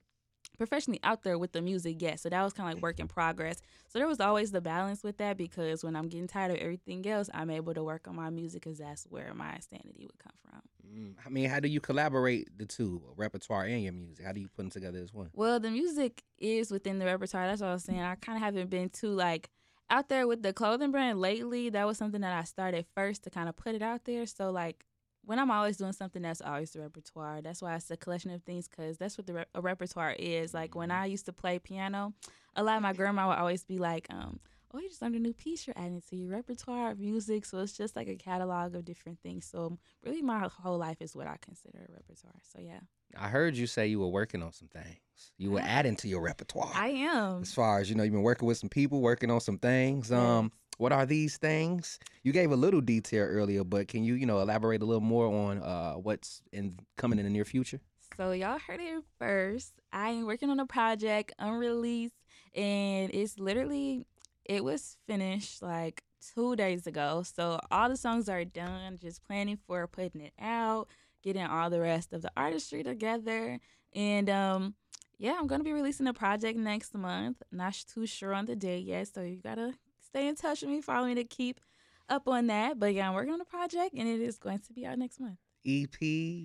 professionally 0.65 0.99
out 1.03 1.23
there 1.23 1.37
with 1.37 1.51
the 1.51 1.61
music 1.61 2.01
yet. 2.01 2.19
So 2.19 2.29
that 2.29 2.41
was 2.41 2.53
kind 2.53 2.69
of 2.69 2.75
like 2.75 2.83
work 2.83 2.99
in 2.99 3.07
progress. 3.07 3.57
So 3.87 3.99
there 3.99 4.07
was 4.07 4.19
always 4.19 4.51
the 4.51 4.61
balance 4.61 5.03
with 5.03 5.17
that 5.17 5.37
because 5.37 5.83
when 5.83 5.95
I'm 5.95 6.07
getting 6.07 6.27
tired 6.27 6.51
of 6.51 6.57
everything 6.57 7.05
else, 7.07 7.29
I'm 7.33 7.49
able 7.49 7.73
to 7.73 7.83
work 7.83 8.07
on 8.07 8.15
my 8.15 8.29
music 8.29 8.63
because 8.63 8.79
that's 8.79 9.03
where 9.09 9.33
my 9.33 9.57
sanity 9.69 10.07
would 10.07 10.19
come 10.19 10.33
from. 10.41 10.61
Mm, 10.87 11.15
I 11.25 11.29
mean, 11.29 11.49
how 11.49 11.59
do 11.59 11.67
you 11.67 11.79
collaborate 11.79 12.57
the 12.57 12.65
two, 12.65 13.01
repertoire 13.15 13.63
and 13.63 13.83
your 13.83 13.93
music? 13.93 14.25
How 14.25 14.31
do 14.31 14.41
you 14.41 14.47
put 14.47 14.63
them 14.63 14.69
together 14.69 14.99
as 14.99 15.13
one? 15.13 15.29
Well, 15.33 15.59
the 15.59 15.71
music 15.71 16.23
is 16.37 16.71
within 16.71 16.99
the 16.99 17.05
repertoire. 17.05 17.47
That's 17.47 17.61
what 17.61 17.69
I 17.69 17.73
was 17.73 17.83
saying. 17.83 17.99
I 17.99 18.15
kind 18.15 18.37
of 18.37 18.43
haven't 18.43 18.69
been 18.69 18.89
too 18.89 19.11
like 19.11 19.49
out 19.89 20.09
there 20.09 20.27
with 20.27 20.43
the 20.43 20.53
clothing 20.53 20.91
brand 20.91 21.19
lately. 21.19 21.69
That 21.69 21.85
was 21.85 21.97
something 21.97 22.21
that 22.21 22.37
I 22.37 22.43
started 22.43 22.85
first 22.95 23.23
to 23.23 23.29
kind 23.29 23.49
of 23.49 23.55
put 23.55 23.75
it 23.75 23.81
out 23.81 24.05
there. 24.05 24.25
So 24.25 24.51
like 24.51 24.85
when 25.25 25.39
I'm 25.39 25.51
always 25.51 25.77
doing 25.77 25.93
something, 25.93 26.21
that's 26.21 26.41
always 26.41 26.71
the 26.71 26.81
repertoire. 26.81 27.41
That's 27.41 27.61
why 27.61 27.75
it's 27.75 27.89
a 27.91 27.97
collection 27.97 28.31
of 28.31 28.43
things 28.43 28.67
because 28.67 28.97
that's 28.97 29.17
what 29.17 29.27
the 29.27 29.33
re- 29.33 29.45
a 29.55 29.61
repertoire 29.61 30.11
is. 30.19 30.53
Like 30.53 30.75
when 30.75 30.91
I 30.91 31.05
used 31.05 31.25
to 31.25 31.33
play 31.33 31.59
piano, 31.59 32.13
a 32.55 32.63
lot 32.63 32.77
of 32.77 32.83
my 32.83 32.93
grandma 32.93 33.27
would 33.29 33.37
always 33.37 33.63
be 33.63 33.77
like, 33.77 34.07
um, 34.09 34.39
"Oh, 34.73 34.79
you 34.79 34.89
just 34.89 35.01
learned 35.01 35.15
a 35.15 35.19
new 35.19 35.33
piece. 35.33 35.65
You're 35.65 35.77
adding 35.77 36.01
to 36.09 36.15
your 36.15 36.29
repertoire 36.29 36.91
of 36.91 36.99
music." 36.99 37.45
So 37.45 37.59
it's 37.59 37.77
just 37.77 37.95
like 37.95 38.07
a 38.07 38.15
catalog 38.15 38.75
of 38.75 38.85
different 38.85 39.19
things. 39.21 39.45
So 39.45 39.77
really, 40.03 40.21
my 40.21 40.49
whole 40.61 40.77
life 40.77 41.01
is 41.01 41.15
what 41.15 41.27
I 41.27 41.37
consider 41.41 41.79
a 41.89 41.93
repertoire. 41.93 42.41
So 42.51 42.59
yeah, 42.59 42.79
I 43.17 43.29
heard 43.29 43.55
you 43.55 43.67
say 43.67 43.87
you 43.87 43.99
were 43.99 44.07
working 44.07 44.43
on 44.43 44.51
some 44.51 44.67
things. 44.67 44.97
You 45.37 45.51
were 45.51 45.61
adding 45.61 45.95
to 45.97 46.07
your 46.07 46.21
repertoire. 46.21 46.71
I 46.75 46.89
am. 46.89 47.43
as 47.43 47.53
far 47.53 47.79
as 47.79 47.89
you 47.89 47.95
know, 47.95 48.03
you've 48.03 48.13
been 48.13 48.23
working 48.23 48.47
with 48.47 48.57
some 48.57 48.69
people, 48.69 48.99
working 49.01 49.31
on 49.31 49.39
some 49.39 49.57
things. 49.57 50.11
Um, 50.11 50.51
what 50.77 50.91
are 50.91 51.05
these 51.05 51.37
things? 51.37 51.99
You 52.23 52.31
gave 52.31 52.51
a 52.51 52.55
little 52.55 52.81
detail 52.81 53.25
earlier, 53.25 53.63
but 53.63 53.87
can 53.87 54.03
you, 54.03 54.15
you 54.15 54.25
know, 54.25 54.39
elaborate 54.39 54.81
a 54.81 54.85
little 54.85 55.01
more 55.01 55.27
on 55.27 55.61
uh 55.61 55.93
what's 55.93 56.41
in 56.51 56.77
coming 56.97 57.19
in 57.19 57.25
the 57.25 57.31
near 57.31 57.45
future? 57.45 57.79
So 58.17 58.31
y'all 58.31 58.59
heard 58.59 58.79
it 58.79 59.03
first. 59.19 59.73
I 59.91 60.09
am 60.09 60.25
working 60.25 60.49
on 60.49 60.59
a 60.59 60.65
project 60.65 61.33
unreleased 61.39 62.15
and 62.55 63.13
it's 63.13 63.39
literally 63.39 64.05
it 64.45 64.63
was 64.63 64.97
finished 65.07 65.61
like 65.61 66.03
two 66.35 66.55
days 66.55 66.85
ago. 66.87 67.23
So 67.23 67.59
all 67.71 67.89
the 67.89 67.97
songs 67.97 68.29
are 68.29 68.45
done, 68.45 68.97
just 69.01 69.23
planning 69.23 69.57
for 69.67 69.87
putting 69.87 70.21
it 70.21 70.33
out, 70.39 70.87
getting 71.23 71.45
all 71.45 71.69
the 71.69 71.79
rest 71.79 72.13
of 72.13 72.21
the 72.21 72.31
artistry 72.37 72.83
together. 72.83 73.59
And 73.93 74.29
um 74.29 74.75
yeah, 75.17 75.35
I'm 75.39 75.47
gonna 75.47 75.63
be 75.63 75.73
releasing 75.73 76.07
a 76.07 76.13
project 76.13 76.57
next 76.57 76.93
month. 76.93 77.41
Not 77.51 77.73
too 77.91 78.05
sure 78.05 78.33
on 78.33 78.45
the 78.45 78.55
day 78.55 78.77
yet, 78.79 79.07
so 79.07 79.21
you 79.21 79.37
gotta 79.37 79.73
stay 80.13 80.27
in 80.27 80.35
touch 80.35 80.61
with 80.61 80.69
me, 80.69 80.81
follow 80.81 81.07
me 81.07 81.15
to 81.15 81.23
keep 81.23 81.59
up 82.07 82.27
on 82.27 82.47
that. 82.47 82.79
But 82.79 82.93
yeah, 82.93 83.07
I'm 83.09 83.15
working 83.15 83.33
on 83.33 83.41
a 83.41 83.45
project 83.45 83.95
and 83.97 84.07
it 84.07 84.21
is 84.21 84.37
going 84.37 84.59
to 84.59 84.73
be 84.73 84.85
out 84.85 84.97
next 84.99 85.19
month. 85.19 85.37
EP, 85.65 85.99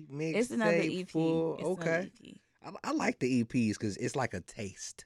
mix, 0.09 0.39
It's 0.39 0.51
another 0.51 0.81
EP. 0.83 1.07
Full. 1.09 1.55
It's 1.59 1.63
another 1.63 1.81
okay, 1.81 2.11
EP. 2.27 2.35
I, 2.83 2.89
I 2.89 2.91
like 2.93 3.19
the 3.19 3.43
EPs 3.43 3.73
because 3.73 3.95
it's 3.97 4.15
like 4.15 4.33
a 4.33 4.41
taste. 4.41 5.05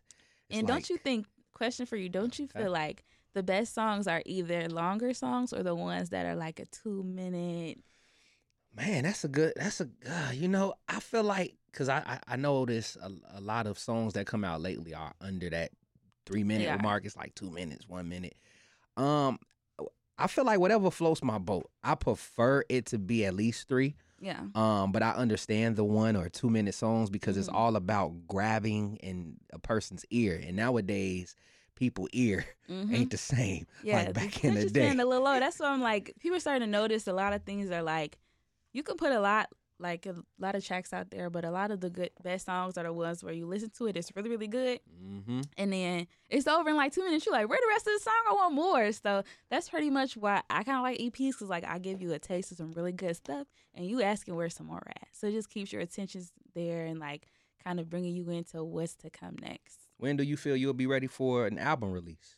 It's 0.49 0.59
and 0.59 0.67
like- 0.67 0.73
don't 0.75 0.89
you 0.89 0.97
think? 0.97 1.27
Question 1.53 1.85
for 1.85 1.97
you: 1.97 2.09
Don't 2.09 2.37
you 2.39 2.45
Okay. 2.45 2.63
feel 2.63 2.71
like 2.71 3.03
the 3.35 3.43
best 3.43 3.75
songs 3.75 4.07
are 4.07 4.23
either 4.25 4.67
longer 4.69 5.13
songs 5.13 5.53
or 5.53 5.61
the 5.61 5.75
ones 5.75 6.09
that 6.09 6.25
are 6.25 6.35
like 6.35 6.59
a 6.59 6.65
two 6.65 7.03
minute? 7.03 7.77
Man, 8.75 9.03
that's 9.03 9.23
a 9.23 9.27
good. 9.27 9.53
That's 9.55 9.79
a. 9.81 9.89
Uh, 10.09 10.31
you 10.33 10.47
know, 10.47 10.73
I 10.89 10.99
feel 10.99 11.23
like 11.23 11.55
because 11.71 11.89
I, 11.89 11.97
I 11.99 12.33
I 12.33 12.35
notice 12.37 12.97
a, 13.01 13.11
a 13.37 13.39
lot 13.41 13.67
of 13.67 13.77
songs 13.77 14.13
that 14.13 14.25
come 14.25 14.43
out 14.43 14.61
lately 14.61 14.95
are 14.95 15.13
under 15.21 15.47
that 15.51 15.71
three 16.25 16.43
minute 16.43 16.69
are. 16.69 16.79
mark. 16.79 17.05
It's 17.05 17.15
like 17.15 17.35
two 17.35 17.51
minutes, 17.51 17.87
one 17.87 18.09
minute. 18.09 18.35
Um, 18.97 19.39
I 20.17 20.27
feel 20.27 20.45
like 20.45 20.59
whatever 20.59 20.91
floats 20.91 21.23
my 21.23 21.37
boat. 21.39 21.69
I 21.83 21.95
prefer 21.95 22.63
it 22.69 22.85
to 22.87 22.99
be 22.99 23.25
at 23.25 23.33
least 23.33 23.67
three. 23.67 23.95
Yeah, 24.19 24.39
Um, 24.55 24.91
but 24.93 25.03
I 25.03 25.11
understand 25.11 25.75
the 25.75 25.83
one 25.83 26.15
or 26.15 26.29
two 26.29 26.49
minute 26.49 26.75
songs 26.75 27.09
because 27.09 27.35
it's 27.35 27.49
Mhm. 27.49 27.55
all 27.55 27.75
about 27.75 28.25
grabbing 28.27 28.95
in 28.97 29.37
a 29.51 29.59
person's 29.59 30.05
ear. 30.11 30.39
And 30.41 30.55
nowadays, 30.55 31.35
people 31.75 32.07
ear 32.13 32.45
Mhm. 32.69 32.93
ain't 32.95 33.09
the 33.09 33.17
same 33.17 33.65
yeah. 33.83 33.97
like 33.97 34.13
back 34.13 34.43
in 34.45 34.53
the 34.53 34.69
day. 34.69 34.89
a 34.91 34.93
little 34.93 35.23
low. 35.23 35.39
That's 35.39 35.59
why 35.59 35.67
I'm 35.67 35.81
like, 35.81 36.13
people 36.19 36.37
are 36.37 36.39
starting 36.39 36.61
to 36.61 36.71
notice 36.71 37.05
a 37.07 37.13
lot 37.13 37.33
of 37.33 37.43
things 37.43 37.69
are 37.71 37.81
like, 37.83 38.17
you 38.71 38.81
can 38.83 38.95
put 38.95 39.11
a 39.11 39.19
lot 39.19 39.49
like 39.79 40.05
a 40.05 40.15
lot 40.39 40.55
of 40.55 40.63
tracks 40.65 40.93
out 40.93 41.09
there, 41.11 41.29
but 41.29 41.43
a 41.43 41.51
lot 41.51 41.71
of 41.71 41.81
the 41.81 41.89
good 41.89 42.11
best 42.23 42.45
songs 42.45 42.77
are 42.77 42.83
the 42.83 42.93
ones 42.93 43.23
where 43.23 43.33
you 43.33 43.45
listen 43.45 43.69
to 43.77 43.87
it, 43.87 43.97
it's 43.97 44.11
really 44.15 44.29
really 44.29 44.47
good, 44.47 44.79
Mm-hmm. 45.03 45.41
and 45.57 45.73
then 45.73 46.07
it's 46.29 46.47
over 46.47 46.69
in 46.69 46.75
like 46.77 46.93
two 46.93 47.03
minutes. 47.03 47.25
You're 47.25 47.33
like, 47.35 47.49
where 47.49 47.59
the 47.61 47.67
rest 47.69 47.87
of 47.87 47.93
the 47.93 47.99
song? 47.99 48.13
I 48.29 48.33
want 48.33 48.53
more. 48.53 48.91
So 48.91 49.23
that's 49.49 49.69
pretty 49.69 49.89
much 49.89 50.15
why 50.15 50.41
I 50.49 50.63
kind 50.63 50.77
of 50.77 50.83
like 50.83 50.99
EPs 50.99 51.31
because 51.31 51.49
like 51.49 51.65
I 51.65 51.79
give 51.79 52.01
you 52.01 52.13
a 52.13 52.19
taste 52.19 52.51
of 52.51 52.57
some 52.57 52.71
really 52.71 52.91
good 52.93 53.15
stuff, 53.15 53.47
and 53.75 53.85
you 53.85 54.01
asking 54.01 54.35
where 54.35 54.49
some 54.49 54.67
more 54.67 54.83
at. 54.87 55.07
So 55.11 55.27
it 55.27 55.31
just 55.31 55.49
keeps 55.49 55.71
your 55.73 55.81
attentions 55.81 56.31
there 56.55 56.85
and 56.85 56.99
like 56.99 57.27
kind 57.63 57.79
of 57.79 57.89
bringing 57.89 58.13
you 58.15 58.29
into 58.29 58.63
what's 58.63 58.95
to 58.97 59.09
come 59.09 59.35
next. 59.41 59.79
When 59.97 60.17
do 60.17 60.23
you 60.23 60.35
feel 60.37 60.55
you'll 60.55 60.73
be 60.73 60.87
ready 60.87 61.07
for 61.07 61.47
an 61.47 61.57
album 61.57 61.91
release? 61.91 62.35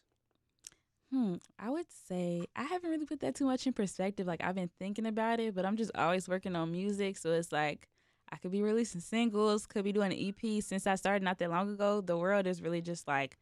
Hmm, 1.16 1.36
I 1.58 1.70
would 1.70 1.86
say 2.10 2.48
I 2.58 2.64
haven't 2.64 2.90
really 2.90 3.06
put 3.06 3.22
that 3.22 3.36
too 3.36 3.46
much 3.46 3.66
in 3.66 3.72
perspective. 3.74 4.28
Like 4.28 4.44
I've 4.44 4.56
been 4.56 4.70
thinking 4.80 5.06
about 5.06 5.40
it, 5.40 5.56
but 5.56 5.66
I'm 5.66 5.78
just 5.78 5.92
always 5.96 6.28
working 6.28 6.56
on 6.58 6.72
music, 6.74 7.18
so 7.18 7.32
it's 7.32 7.54
like 7.54 7.88
I 8.30 8.36
could 8.36 8.52
be 8.52 8.62
releasing 8.62 9.00
singles, 9.00 9.66
could 9.66 9.86
be 9.86 9.94
doing 9.94 10.12
an 10.12 10.18
EP. 10.18 10.60
Since 10.62 10.86
I 10.88 10.96
started 10.96 11.24
not 11.24 11.38
that 11.40 11.50
long 11.50 11.72
ago, 11.72 12.02
the 12.02 12.18
world 12.18 12.48
is 12.48 12.62
really 12.62 12.82
just 12.82 13.08
like 13.08 13.38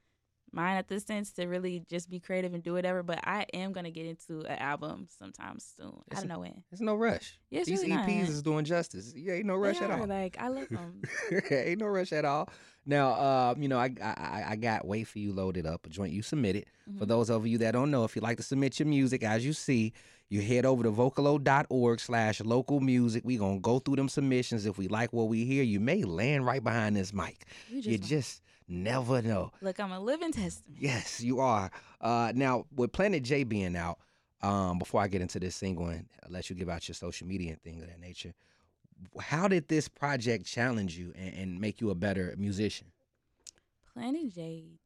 mine 0.54 0.78
at 0.78 0.88
this 0.88 1.04
sense 1.04 1.32
to 1.34 1.46
really 1.48 1.84
just 1.90 2.10
be 2.10 2.20
creative 2.20 2.54
and 2.54 2.64
do 2.64 2.74
whatever. 2.74 3.04
But 3.04 3.20
I 3.24 3.46
am 3.54 3.72
gonna 3.74 3.92
get 3.92 4.06
into 4.06 4.42
an 4.42 4.58
album 4.60 5.08
sometime 5.20 5.58
soon. 5.60 5.94
I 5.94 6.02
It's 6.12 6.22
don't 6.22 6.30
know 6.30 6.40
when. 6.40 6.64
There's 6.70 6.82
no 6.82 6.96
rush. 6.96 7.38
Yeah, 7.50 7.62
it's 7.62 7.70
These 7.70 7.82
really 7.84 7.94
EPs 7.96 8.20
not. 8.22 8.30
is 8.30 8.42
doing 8.44 8.66
justice. 8.66 9.14
Yeah, 9.16 9.34
ain't 9.34 9.46
no 9.46 9.56
rush 9.56 9.80
They 9.80 9.86
at 9.86 9.92
are, 9.92 10.00
all. 10.02 10.08
Like 10.08 10.38
I 10.40 10.48
love 10.50 10.70
them. 10.70 11.02
ain't 11.52 11.80
no 11.80 11.88
rush 11.88 12.14
at 12.14 12.24
all. 12.26 12.50
Now, 12.86 13.12
uh, 13.12 13.56
you 13.58 13.68
know, 13.70 13.80
I, 13.80 13.92
I 14.02 14.14
I- 14.18 14.46
I 14.52 14.56
got 14.58 14.86
"Wait 14.86 15.06
for 15.06 15.20
You" 15.20 15.32
loaded 15.34 15.66
up, 15.66 15.86
a 15.86 15.90
joint 15.90 16.14
you 16.14 16.22
submitted. 16.22 16.66
For 16.98 17.06
Mhm. 17.06 17.08
those 17.08 17.30
of 17.30 17.48
you 17.48 17.58
that 17.60 17.72
don't 17.72 17.92
know, 17.92 18.04
if 18.04 18.16
you'd 18.16 18.24
like 18.24 18.38
to 18.38 18.44
submit 18.44 18.78
your 18.80 18.88
music, 18.88 19.24
as 19.24 19.46
you 19.46 19.54
see, 19.54 19.94
you 20.30 20.42
head 20.42 20.66
over 20.66 20.84
to 20.84 20.92
vocalo.org 20.92 22.00
slash 22.00 22.42
local 22.42 22.80
music. 22.82 23.24
We 23.26 23.38
gonna 23.38 23.60
go 23.60 23.80
through 23.80 23.96
them 23.98 24.10
submissions. 24.10 24.66
If 24.66 24.78
we 24.78 24.88
like 24.90 25.14
what 25.14 25.30
we 25.30 25.46
hear, 25.46 25.64
you 25.64 25.80
may 25.80 26.04
land 26.04 26.46
right 26.46 26.64
behind 26.64 26.96
this 26.98 27.14
mic. 27.14 27.46
you 27.70 27.78
just, 27.82 27.90
You 27.90 27.98
just 28.00 28.42
never 28.68 29.22
know. 29.22 29.52
look. 29.62 29.80
I'm 29.80 29.92
a 29.92 30.00
living 30.00 30.32
testament. 30.32 30.78
Yes, 30.80 31.22
you 31.22 31.40
are. 31.40 31.72
Uh, 32.02 32.32
now, 32.36 32.66
with 32.76 32.92
Planet 32.92 33.24
J 33.24 33.44
being 33.44 33.76
out, 33.76 34.00
um, 34.42 34.78
before 34.78 35.02
I 35.02 35.08
get 35.08 35.22
into 35.22 35.40
this 35.40 35.56
single 35.56 35.88
and 35.88 36.06
let 36.30 36.50
you 36.50 36.56
give 36.56 36.70
out 36.70 36.88
your 36.88 36.96
social 36.96 37.28
media 37.28 37.52
and 37.52 37.62
things 37.62 37.82
of 37.82 37.90
that 37.90 38.00
nature, 38.00 38.34
how 39.20 39.48
did 39.48 39.68
this 39.68 39.88
project 39.88 40.46
challenge 40.46 40.98
you 40.98 41.14
and, 41.18 41.34
and 41.34 41.62
make 41.62 41.82
you 41.82 41.90
a 41.90 41.96
better 41.96 42.36
musician? 42.38 42.88
Planet 43.94 44.34
J 44.34 44.80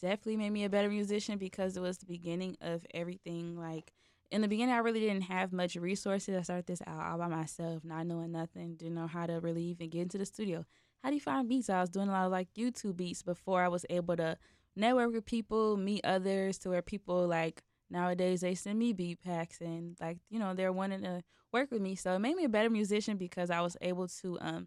definitely 0.00 0.36
made 0.36 0.50
me 0.50 0.64
a 0.64 0.70
better 0.70 0.88
musician 0.88 1.38
because 1.38 1.76
it 1.76 1.80
was 1.80 1.98
the 1.98 2.06
beginning 2.06 2.56
of 2.60 2.86
everything. 2.94 3.58
Like 3.58 3.92
in 4.30 4.40
the 4.40 4.48
beginning, 4.48 4.74
I 4.74 4.78
really 4.78 5.00
didn't 5.00 5.22
have 5.22 5.52
much 5.52 5.76
resources. 5.76 6.36
I 6.36 6.42
started 6.42 6.66
this 6.66 6.82
out 6.86 7.00
all 7.00 7.18
by 7.18 7.28
myself, 7.28 7.84
not 7.84 8.06
knowing 8.06 8.32
nothing, 8.32 8.76
didn't 8.76 8.94
know 8.94 9.06
how 9.06 9.26
to 9.26 9.40
really 9.40 9.64
even 9.64 9.90
get 9.90 10.02
into 10.02 10.18
the 10.18 10.26
studio. 10.26 10.64
How 11.06 11.10
do 11.10 11.14
you 11.14 11.20
find 11.20 11.48
beats? 11.48 11.70
I 11.70 11.80
was 11.80 11.90
doing 11.90 12.08
a 12.08 12.10
lot 12.10 12.26
of 12.26 12.32
like 12.32 12.48
YouTube 12.54 12.96
beats 12.96 13.22
before 13.22 13.62
I 13.62 13.68
was 13.68 13.86
able 13.88 14.16
to 14.16 14.36
network 14.74 15.12
with 15.12 15.24
people, 15.24 15.76
meet 15.76 16.04
others, 16.04 16.58
to 16.58 16.70
where 16.70 16.82
people 16.82 17.28
like 17.28 17.62
nowadays 17.88 18.40
they 18.40 18.56
send 18.56 18.80
me 18.80 18.92
beat 18.92 19.22
packs 19.22 19.60
and 19.60 19.96
like 20.00 20.18
you 20.30 20.40
know 20.40 20.52
they're 20.52 20.72
wanting 20.72 21.02
to 21.02 21.22
work 21.52 21.70
with 21.70 21.80
me. 21.80 21.94
So 21.94 22.14
it 22.14 22.18
made 22.18 22.34
me 22.34 22.42
a 22.42 22.48
better 22.48 22.70
musician 22.70 23.18
because 23.18 23.50
I 23.50 23.60
was 23.60 23.76
able 23.80 24.08
to 24.08 24.38
um 24.40 24.66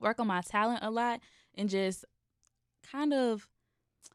work 0.00 0.18
on 0.18 0.26
my 0.26 0.40
talent 0.40 0.80
a 0.82 0.90
lot 0.90 1.20
and 1.54 1.68
just 1.68 2.04
kind 2.90 3.14
of 3.14 3.46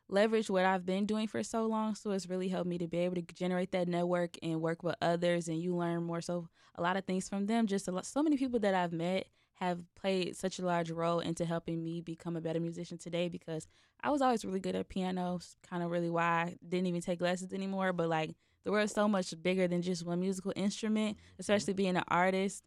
leverage 0.09 0.49
what 0.49 0.65
I've 0.65 0.85
been 0.85 1.05
doing 1.05 1.27
for 1.29 1.43
so 1.43 1.65
long. 1.65 1.95
So 1.95 2.11
it's 2.11 2.27
really 2.27 2.49
helped 2.49 2.67
me 2.67 2.77
to 2.79 2.89
be 2.89 2.97
able 2.97 3.15
to 3.15 3.21
generate 3.21 3.71
that 3.71 3.87
network 3.87 4.35
and 4.43 4.59
work 4.59 4.83
with 4.83 4.95
others, 5.01 5.47
and 5.47 5.61
you 5.61 5.77
learn 5.77 6.03
more. 6.03 6.19
So 6.19 6.49
a 6.75 6.81
lot 6.81 6.97
of 6.97 7.05
things 7.05 7.29
from 7.29 7.45
them. 7.45 7.67
Just 7.67 7.87
lot, 7.87 8.05
so 8.05 8.21
many 8.21 8.35
people 8.35 8.59
that 8.59 8.73
I've 8.73 8.91
met 8.91 9.27
have 9.67 9.79
played 9.95 10.35
such 10.35 10.59
a 10.59 10.65
large 10.65 10.91
role 10.91 11.19
into 11.19 11.45
helping 11.45 11.83
me 11.83 12.01
become 12.01 12.35
a 12.35 12.41
better 12.41 12.59
musician 12.59 12.97
today 12.97 13.29
because 13.29 13.67
I 14.01 14.09
was 14.09 14.21
always 14.21 14.43
really 14.45 14.59
good 14.59 14.75
at 14.75 14.89
piano. 14.89 15.39
Kind 15.69 15.83
of 15.83 15.91
really 15.91 16.09
why 16.09 16.23
I 16.23 16.55
didn't 16.67 16.87
even 16.87 17.01
take 17.01 17.21
lessons 17.21 17.53
anymore. 17.53 17.93
But 17.93 18.09
like 18.09 18.35
the 18.63 18.71
world's 18.71 18.93
so 18.93 19.07
much 19.07 19.33
bigger 19.41 19.67
than 19.67 19.81
just 19.81 20.05
one 20.05 20.19
musical 20.19 20.53
instrument, 20.55 21.17
especially 21.39 21.73
being 21.73 21.97
an 21.97 22.03
artist. 22.07 22.63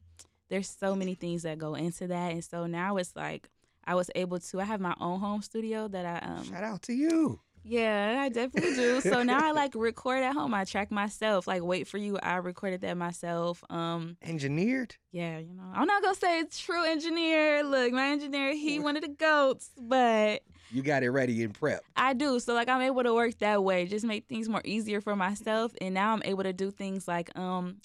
There's 0.49 0.69
so 0.69 0.95
many 0.95 1.15
things 1.15 1.43
that 1.43 1.59
go 1.59 1.75
into 1.75 2.07
that, 2.07 2.33
and 2.33 2.45
so 2.45 2.67
now 2.67 2.99
it's 2.99 3.17
like 3.17 3.49
I 3.85 3.95
was 3.95 4.11
able 4.15 4.39
to. 4.39 4.61
I 4.61 4.65
have 4.65 4.81
my 4.81 4.95
own 5.01 5.21
home 5.21 5.43
studio 5.43 5.89
that 5.89 6.07
I 6.07 6.27
um 6.27 6.45
Shout 6.45 6.65
out 6.65 6.83
to 6.83 6.93
you. 6.93 7.41
Yeah, 7.67 8.19
I 8.23 8.29
definitely 8.29 8.75
do. 8.75 9.01
So 9.01 9.23
now 9.23 9.45
I 9.45 9.51
like 9.53 9.73
record 9.75 10.23
at 10.23 10.35
home. 10.35 10.55
I 10.55 10.65
track 10.65 10.91
myself. 10.91 11.47
Like 11.47 11.63
wait 11.63 11.89
for 11.89 11.99
you. 11.99 12.19
I 12.19 12.37
recorded 12.37 12.81
that 12.83 12.97
myself. 12.97 13.63
Um, 13.71 14.17
Engineered? 14.23 14.95
yeah, 15.13 15.39
you 15.39 15.53
know, 15.53 15.65
I'm 15.75 15.87
not 15.87 16.03
gonna 16.03 16.15
say 16.15 16.41
it's 16.41 16.59
true 16.59 16.85
engineer. 16.85 17.63
Look, 17.65 17.93
my 17.93 18.09
engineer, 18.09 18.55
he 18.55 18.79
one 18.79 18.97
of 18.97 19.03
the 19.03 19.09
goats, 19.09 19.71
but 19.81 20.43
You 20.71 20.83
got 20.83 21.03
it 21.03 21.11
ready 21.11 21.43
and 21.43 21.53
prep. 21.55 21.83
I 21.97 22.13
do. 22.13 22.39
So 22.41 22.55
like 22.55 22.69
I'm 22.69 22.83
able 22.83 23.03
to 23.03 23.15
work 23.15 23.39
that 23.39 23.63
way, 23.65 23.87
just 23.87 24.05
make 24.05 24.27
things 24.29 24.49
more 24.49 24.63
easier 24.65 25.01
for 25.01 25.17
myself. 25.17 25.73
And 25.81 25.95
now 25.95 26.13
I'm 26.13 26.23
able 26.25 26.45
to 26.45 26.53
do 26.53 26.71
things 26.71 27.09
like 27.09 27.37
um, 27.39 27.79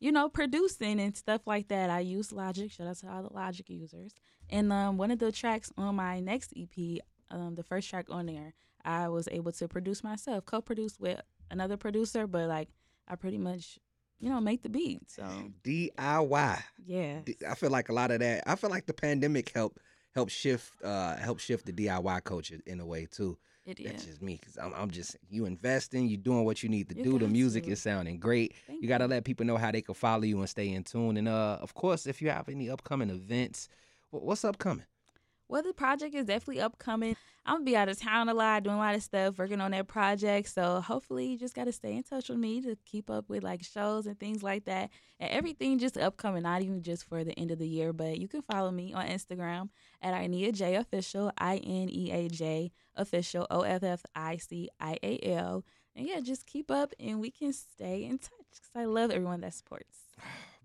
you 0.00 0.12
know, 0.12 0.28
producing 0.28 1.00
and 1.00 1.16
stuff 1.16 1.42
like 1.46 1.68
that. 1.68 1.90
I 1.90 2.00
use 2.00 2.32
Logic. 2.32 2.70
Shout 2.70 2.86
out 2.86 2.96
to 2.98 3.08
all 3.10 3.22
the 3.22 3.32
Logic 3.32 3.68
users. 3.68 4.12
And 4.50 4.72
um, 4.72 4.96
one 4.98 5.10
of 5.10 5.18
the 5.18 5.32
tracks 5.32 5.72
on 5.76 5.96
my 5.96 6.20
next 6.20 6.52
EP, 6.56 7.00
um, 7.30 7.54
the 7.54 7.62
first 7.64 7.88
track 7.90 8.06
on 8.10 8.26
there, 8.26 8.52
I 8.86 9.08
was 9.08 9.28
able 9.32 9.52
to 9.52 9.68
produce 9.68 10.04
myself, 10.04 10.46
co-produce 10.46 10.98
with 10.98 11.20
another 11.50 11.76
producer, 11.76 12.26
but 12.26 12.48
like 12.48 12.68
I 13.08 13.16
pretty 13.16 13.38
much, 13.38 13.78
you 14.20 14.30
know, 14.30 14.40
make 14.40 14.62
the 14.62 14.68
beat. 14.68 15.10
So 15.10 15.24
DIY. 15.64 16.62
yeah, 16.86 17.20
I 17.48 17.54
feel 17.54 17.70
like 17.70 17.88
a 17.88 17.92
lot 17.92 18.10
of 18.10 18.20
that. 18.20 18.44
I 18.46 18.54
feel 18.54 18.70
like 18.70 18.86
the 18.86 18.94
pandemic 18.94 19.52
helped 19.54 19.78
help 20.14 20.30
shift 20.30 20.72
uh 20.82 21.16
help 21.16 21.38
shift 21.40 21.66
the 21.66 21.72
DIY 21.72 22.24
culture 22.24 22.58
in 22.66 22.80
a 22.80 22.86
way 22.86 23.06
too. 23.10 23.36
it 23.66 23.80
is. 23.80 23.86
That's 23.86 24.04
just 24.06 24.22
me 24.22 24.38
because 24.40 24.56
I'm, 24.56 24.72
I'm 24.74 24.90
just 24.90 25.16
you 25.28 25.44
investing, 25.44 26.08
you 26.08 26.16
doing 26.16 26.44
what 26.44 26.62
you 26.62 26.68
need 26.68 26.88
to 26.90 26.96
You 26.96 27.04
do. 27.04 27.18
The 27.18 27.28
music 27.28 27.64
to. 27.64 27.72
is 27.72 27.82
sounding 27.82 28.18
great. 28.18 28.54
Thank 28.66 28.82
You 28.82 28.88
got 28.88 28.98
to 28.98 29.06
let 29.08 29.24
people 29.24 29.44
know 29.44 29.56
how 29.56 29.72
they 29.72 29.82
can 29.82 29.94
follow 29.94 30.22
you 30.22 30.38
and 30.38 30.48
stay 30.48 30.72
in 30.72 30.84
tune. 30.84 31.16
And 31.16 31.28
uh, 31.28 31.58
of 31.60 31.74
course, 31.74 32.06
if 32.06 32.22
you 32.22 32.30
have 32.30 32.48
any 32.48 32.70
upcoming 32.70 33.10
events, 33.10 33.68
what's 34.10 34.44
upcoming? 34.44 34.86
Well, 35.48 35.62
the 35.62 35.72
project 35.72 36.14
is 36.14 36.26
definitely 36.26 36.60
upcoming. 36.60 37.16
I'm 37.44 37.56
gonna 37.56 37.64
be 37.64 37.76
out 37.76 37.88
of 37.88 38.00
town 38.00 38.28
a 38.28 38.34
lot, 38.34 38.64
doing 38.64 38.74
a 38.74 38.78
lot 38.80 38.96
of 38.96 39.02
stuff, 39.02 39.38
working 39.38 39.60
on 39.60 39.70
that 39.70 39.86
project. 39.86 40.48
So 40.48 40.80
hopefully, 40.80 41.26
you 41.26 41.38
just 41.38 41.54
gotta 41.54 41.70
stay 41.70 41.92
in 41.94 42.02
touch 42.02 42.28
with 42.28 42.38
me 42.38 42.60
to 42.62 42.76
keep 42.84 43.08
up 43.08 43.28
with 43.28 43.44
like 43.44 43.62
shows 43.62 44.06
and 44.06 44.18
things 44.18 44.42
like 44.42 44.64
that, 44.64 44.90
and 45.20 45.30
everything 45.30 45.78
just 45.78 45.96
upcoming. 45.96 46.42
Not 46.42 46.62
even 46.62 46.82
just 46.82 47.04
for 47.04 47.22
the 47.22 47.38
end 47.38 47.52
of 47.52 47.60
the 47.60 47.68
year, 47.68 47.92
but 47.92 48.18
you 48.18 48.26
can 48.26 48.42
follow 48.42 48.72
me 48.72 48.92
on 48.92 49.06
Instagram 49.06 49.68
at 50.02 50.14
Inea 50.14 50.52
J 50.52 50.74
Official, 50.74 51.30
I 51.38 51.58
N 51.58 51.88
E 51.90 52.10
A 52.10 52.28
J 52.28 52.72
Official, 52.96 53.46
O 53.48 53.60
F 53.60 53.84
F 53.84 54.02
I 54.16 54.38
C 54.38 54.68
I 54.80 54.98
A 55.04 55.20
L. 55.36 55.64
And 55.94 56.06
yeah, 56.06 56.18
just 56.20 56.46
keep 56.46 56.70
up, 56.70 56.92
and 56.98 57.20
we 57.20 57.30
can 57.30 57.52
stay 57.52 58.04
in 58.04 58.18
touch 58.18 58.32
because 58.50 58.70
I 58.74 58.86
love 58.86 59.12
everyone 59.12 59.40
that 59.42 59.54
supports. 59.54 59.98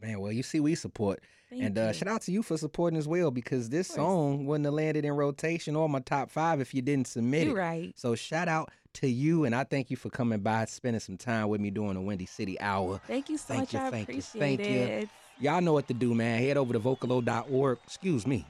Man, 0.02 0.20
well, 0.20 0.32
you 0.32 0.44
see, 0.44 0.60
we 0.60 0.76
support. 0.76 1.22
Thank 1.50 1.64
and 1.64 1.78
uh, 1.78 1.88
you. 1.88 1.94
shout 1.94 2.08
out 2.08 2.22
to 2.24 2.32
you 2.32 2.42
for 2.44 2.58
supporting 2.58 2.98
as 2.98 3.08
well 3.08 3.30
because 3.30 3.70
this 3.70 3.88
song 3.90 4.46
wouldn't 4.46 4.66
have 4.66 4.74
landed 4.74 5.04
in 5.04 5.12
rotation 5.14 5.76
or 5.76 5.90
my 5.90 6.00
top 6.00 6.32
five 6.32 6.62
if 6.62 6.74
you 6.74 6.82
didn't 6.82 7.08
submit 7.08 7.46
You're 7.48 7.58
it. 7.58 7.62
right. 7.62 7.94
So 7.98 8.16
shout 8.16 8.48
out 8.48 8.72
to 8.94 9.08
you, 9.08 9.44
and 9.46 9.54
I 9.54 9.64
thank 9.66 9.92
you 9.92 9.98
for 9.98 10.10
coming 10.10 10.40
by, 10.40 10.66
spending 10.66 11.00
some 11.02 11.18
time 11.18 11.50
with 11.50 11.62
me 11.62 11.70
during 11.70 11.94
the 11.96 12.02
Windy 12.02 12.26
City 12.26 12.60
Hour. 12.60 13.00
Thank 13.06 13.30
you 13.30 13.38
so 13.38 13.46
Thank 13.54 13.60
much. 13.62 13.74
you, 13.74 13.80
I 13.80 13.90
thank 13.90 14.08
you, 14.10 14.14
appreciate 14.20 14.40
thank 14.40 14.60
you. 14.60 14.80
it. 14.80 15.10
Y'all 15.40 15.62
know 15.62 15.74
what 15.74 15.88
to 15.88 15.94
do, 15.94 16.14
man. 16.14 16.40
Head 16.42 16.58
over 16.58 16.74
to 16.74 16.80
vocalo.org, 16.80 17.80
excuse 17.86 18.26
me, 18.28 18.46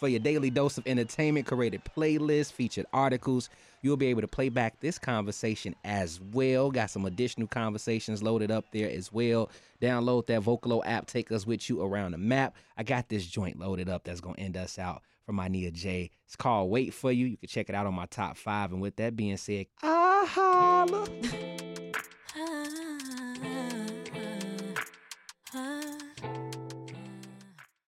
for 0.00 0.08
your 0.08 0.18
daily 0.18 0.48
dose 0.48 0.78
of 0.78 0.86
entertainment, 0.86 1.46
curated 1.46 1.82
playlists, 1.94 2.50
featured 2.50 2.86
articles. 2.92 3.50
You'll 3.82 3.98
be 3.98 4.06
able 4.06 4.22
to 4.22 4.28
play 4.28 4.48
back 4.48 4.80
this 4.80 4.98
conversation 4.98 5.76
as 5.84 6.20
well. 6.32 6.70
Got 6.70 6.88
some 6.88 7.04
additional 7.04 7.46
conversations 7.46 8.22
loaded 8.22 8.50
up 8.50 8.64
there 8.72 8.90
as 8.90 9.12
well. 9.12 9.50
Download 9.80 10.26
that 10.26 10.40
Vocalo 10.40 10.80
app, 10.86 11.06
take 11.06 11.30
us 11.30 11.46
with 11.46 11.68
you 11.68 11.82
around 11.82 12.12
the 12.12 12.18
map. 12.18 12.56
I 12.78 12.82
got 12.82 13.10
this 13.10 13.26
joint 13.26 13.58
loaded 13.58 13.90
up 13.90 14.04
that's 14.04 14.20
going 14.20 14.36
to 14.36 14.40
end 14.40 14.56
us 14.56 14.78
out 14.78 15.02
from 15.26 15.36
my 15.36 15.48
Nia 15.48 15.70
J. 15.70 16.10
It's 16.24 16.34
called 16.34 16.70
Wait 16.70 16.94
For 16.94 17.12
You. 17.12 17.26
You 17.26 17.36
can 17.36 17.48
check 17.48 17.68
it 17.68 17.74
out 17.74 17.86
on 17.86 17.94
my 17.94 18.06
top 18.06 18.38
five. 18.38 18.72
And 18.72 18.80
with 18.80 18.96
that 18.96 19.14
being 19.14 19.36
said, 19.36 19.66
ah 19.82 20.24
holla. 20.26 21.06